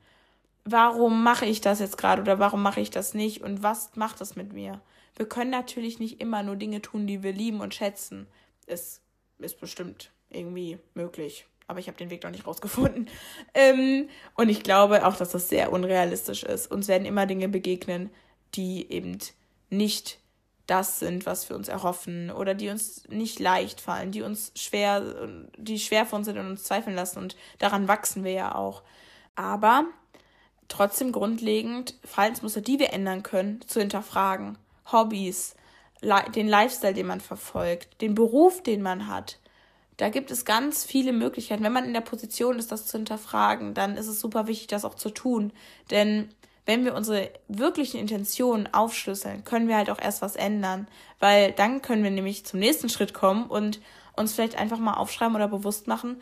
[0.64, 4.22] Warum mache ich das jetzt gerade oder warum mache ich das nicht und was macht
[4.22, 4.80] das mit mir?
[5.14, 8.26] Wir können natürlich nicht immer nur Dinge tun, die wir lieben und schätzen.
[8.66, 9.02] Es
[9.38, 13.10] ist bestimmt irgendwie möglich, aber ich habe den Weg noch nicht rausgefunden.
[13.54, 16.70] Ähm, und ich glaube auch, dass das sehr unrealistisch ist.
[16.70, 18.08] Uns werden immer Dinge begegnen,
[18.54, 19.18] die eben
[19.68, 20.18] nicht
[20.68, 25.02] das sind, was wir uns erhoffen oder die uns nicht leicht fallen, die uns schwer,
[25.56, 28.82] die schwer für uns sind und uns zweifeln lassen und daran wachsen wir ja auch.
[29.34, 29.86] Aber
[30.68, 34.58] trotzdem grundlegend Verhaltensmuster, die wir ändern können, zu hinterfragen.
[34.92, 35.56] Hobbys,
[36.02, 39.38] den Lifestyle, den man verfolgt, den Beruf, den man hat.
[39.96, 41.64] Da gibt es ganz viele Möglichkeiten.
[41.64, 44.84] Wenn man in der Position ist, das zu hinterfragen, dann ist es super wichtig, das
[44.84, 45.52] auch zu tun.
[45.90, 46.28] Denn
[46.68, 50.86] wenn wir unsere wirklichen Intentionen aufschlüsseln, können wir halt auch erst was ändern,
[51.18, 53.80] weil dann können wir nämlich zum nächsten Schritt kommen und
[54.16, 56.20] uns vielleicht einfach mal aufschreiben oder bewusst machen,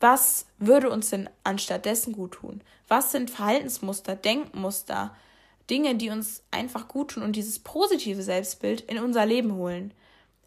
[0.00, 2.62] was würde uns denn anstattdessen gut tun?
[2.88, 5.14] Was sind Verhaltensmuster, Denkmuster,
[5.68, 9.92] Dinge, die uns einfach gut tun und dieses positive Selbstbild in unser Leben holen?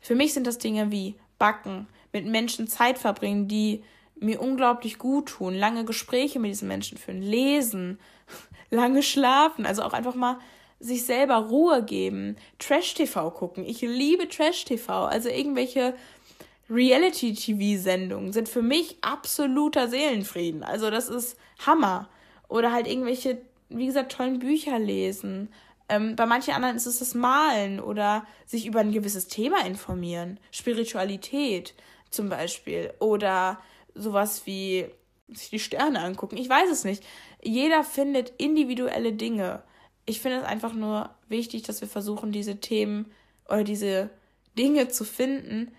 [0.01, 3.83] Für mich sind das Dinge wie Backen, mit Menschen Zeit verbringen, die
[4.19, 7.99] mir unglaublich gut tun, lange Gespräche mit diesen Menschen führen, lesen,
[8.69, 10.39] lange schlafen, also auch einfach mal
[10.79, 13.65] sich selber Ruhe geben, Trash-TV gucken.
[13.65, 15.95] Ich liebe Trash-TV, also irgendwelche
[16.69, 20.63] Reality-TV-Sendungen sind für mich absoluter Seelenfrieden.
[20.63, 22.09] Also das ist Hammer.
[22.49, 25.49] Oder halt irgendwelche, wie gesagt, tollen Bücher lesen.
[25.89, 30.39] Ähm, bei manchen anderen ist es das Malen oder sich über ein gewisses Thema informieren.
[30.51, 31.73] Spiritualität
[32.09, 32.93] zum Beispiel.
[32.99, 33.59] Oder
[33.95, 34.85] sowas wie
[35.29, 36.37] sich die Sterne angucken.
[36.37, 37.03] Ich weiß es nicht.
[37.47, 39.63] Jeder findet individuelle Dinge.
[40.05, 43.09] Ich finde es einfach nur wichtig, dass wir versuchen, diese Themen
[43.47, 44.09] oder diese
[44.57, 45.71] Dinge zu finden,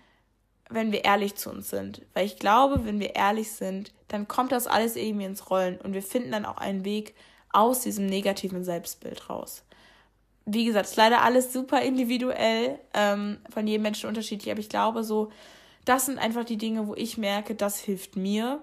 [0.71, 2.01] wenn wir ehrlich zu uns sind.
[2.15, 5.93] Weil ich glaube, wenn wir ehrlich sind, dann kommt das alles irgendwie ins Rollen und
[5.93, 7.13] wir finden dann auch einen Weg
[7.51, 9.63] aus diesem negativen Selbstbild raus.
[10.45, 15.03] Wie gesagt, ist leider alles super individuell, ähm, von jedem Menschen unterschiedlich, aber ich glaube
[15.03, 15.31] so,
[15.85, 18.59] das sind einfach die Dinge, wo ich merke, das hilft mir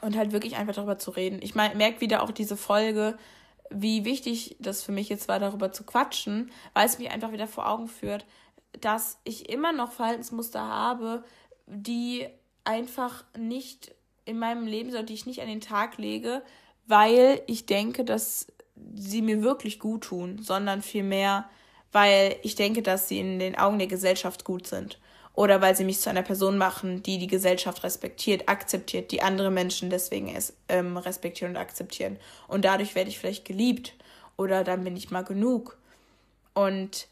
[0.00, 1.40] und halt wirklich einfach darüber zu reden.
[1.42, 3.18] Ich merke wieder auch diese Folge,
[3.70, 7.46] wie wichtig das für mich jetzt war, darüber zu quatschen, weil es mich einfach wieder
[7.46, 8.26] vor Augen führt,
[8.80, 11.24] dass ich immer noch Verhaltensmuster habe,
[11.66, 12.26] die
[12.64, 13.94] einfach nicht
[14.24, 16.42] in meinem Leben sind, die ich nicht an den Tag lege,
[16.86, 18.48] weil ich denke, dass
[18.94, 21.48] sie mir wirklich gut tun, sondern vielmehr,
[21.92, 24.98] weil ich denke, dass sie in den Augen der Gesellschaft gut sind
[25.34, 29.50] oder weil sie mich zu einer Person machen, die die Gesellschaft respektiert, akzeptiert, die andere
[29.50, 32.18] Menschen deswegen es, ähm, respektieren und akzeptieren.
[32.48, 33.94] Und dadurch werde ich vielleicht geliebt
[34.36, 35.78] oder dann bin ich mal genug.
[36.54, 37.06] Und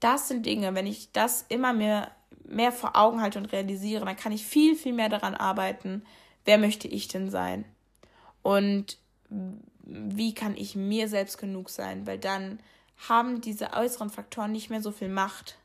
[0.00, 2.10] das sind Dinge, wenn ich das immer mehr,
[2.44, 6.02] mehr vor Augen halte und realisiere, dann kann ich viel, viel mehr daran arbeiten,
[6.44, 7.64] wer möchte ich denn sein?
[8.42, 8.98] Und
[9.82, 12.06] wie kann ich mir selbst genug sein?
[12.06, 12.60] Weil dann
[13.08, 15.58] haben diese äußeren Faktoren nicht mehr so viel Macht.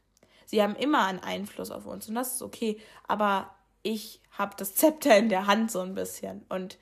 [0.52, 2.78] Sie haben immer einen Einfluss auf uns und das ist okay.
[3.08, 6.46] Aber ich habe das Zepter in der Hand so ein bisschen.
[6.50, 6.78] Und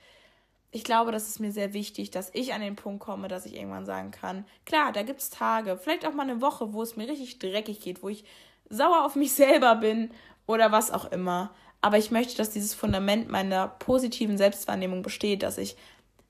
[0.72, 3.54] ich glaube, das ist mir sehr wichtig, dass ich an den Punkt komme, dass ich
[3.54, 6.96] irgendwann sagen kann, klar, da gibt es Tage, vielleicht auch mal eine Woche, wo es
[6.96, 8.24] mir richtig dreckig geht, wo ich
[8.68, 10.10] sauer auf mich selber bin
[10.48, 11.54] oder was auch immer.
[11.80, 15.76] Aber ich möchte, dass dieses Fundament meiner positiven Selbstwahrnehmung besteht, dass ich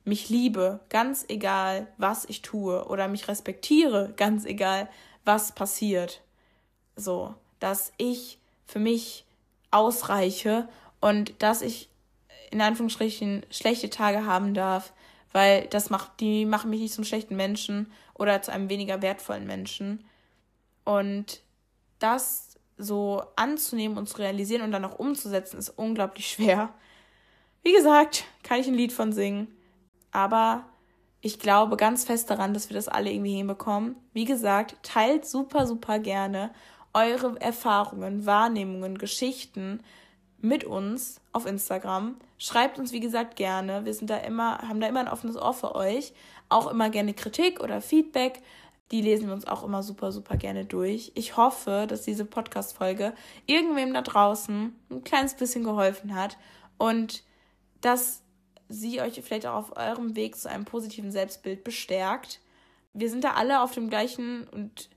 [0.05, 4.91] mich liebe, ganz egal, was ich tue, oder mich respektiere, ganz egal,
[5.25, 6.21] was passiert.
[7.01, 9.25] So, dass ich für mich
[9.71, 10.69] ausreiche
[11.01, 11.89] und dass ich
[12.51, 14.93] in Anführungsstrichen schlechte Tage haben darf,
[15.33, 19.47] weil das macht, die machen mich nicht zum schlechten Menschen oder zu einem weniger wertvollen
[19.47, 20.05] Menschen.
[20.85, 21.43] Und
[22.01, 26.71] das so anzunehmen und zu realisieren und dann auch umzusetzen, ist unglaublich schwer.
[27.63, 29.49] Wie gesagt, kann ich ein Lied von singen.
[30.11, 30.65] Aber
[31.21, 33.97] ich glaube ganz fest daran, dass wir das alle irgendwie hinbekommen.
[34.13, 36.51] Wie gesagt, teilt super, super gerne
[36.93, 39.81] eure Erfahrungen, Wahrnehmungen, Geschichten
[40.41, 42.17] mit uns auf Instagram.
[42.39, 43.85] Schreibt uns, wie gesagt, gerne.
[43.85, 46.13] Wir sind da immer, haben da immer ein offenes Ohr für euch.
[46.49, 48.41] Auch immer gerne Kritik oder Feedback.
[48.91, 51.13] Die lesen wir uns auch immer super, super gerne durch.
[51.15, 53.13] Ich hoffe, dass diese Podcast-Folge
[53.47, 56.37] irgendwem da draußen ein kleines bisschen geholfen hat
[56.77, 57.23] und
[57.83, 58.23] dass
[58.69, 62.41] sie euch vielleicht auch auf eurem Weg zu einem positiven Selbstbild bestärkt.
[62.93, 64.89] Wir sind da alle auf dem gleichen und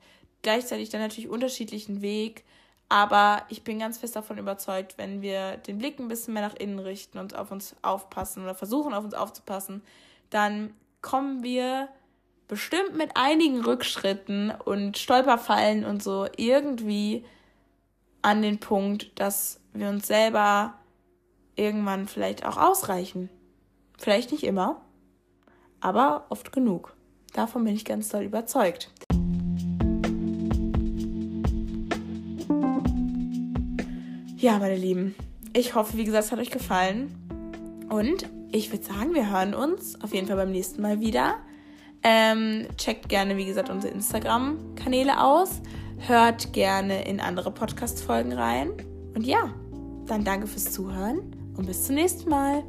[0.43, 2.43] gleichzeitig dann natürlich unterschiedlichen Weg.
[2.89, 6.55] Aber ich bin ganz fest davon überzeugt, wenn wir den Blick ein bisschen mehr nach
[6.55, 9.81] innen richten und auf uns aufpassen oder versuchen, auf uns aufzupassen,
[10.29, 11.89] dann kommen wir
[12.47, 17.25] bestimmt mit einigen Rückschritten und Stolperfallen und so irgendwie
[18.21, 20.75] an den Punkt, dass wir uns selber
[21.55, 23.29] irgendwann vielleicht auch ausreichen.
[23.97, 24.81] Vielleicht nicht immer,
[25.79, 26.95] aber oft genug.
[27.33, 28.91] Davon bin ich ganz doll überzeugt.
[34.43, 35.15] Ja, meine Lieben,
[35.53, 37.15] ich hoffe, wie gesagt, es hat euch gefallen.
[37.89, 41.35] Und ich würde sagen, wir hören uns auf jeden Fall beim nächsten Mal wieder.
[42.03, 45.61] Ähm, checkt gerne, wie gesagt, unsere Instagram-Kanäle aus.
[45.97, 48.73] Hört gerne in andere Podcast-Folgen rein.
[49.15, 49.53] Und ja,
[50.07, 51.19] dann danke fürs Zuhören
[51.55, 52.63] und bis zum nächsten Mal.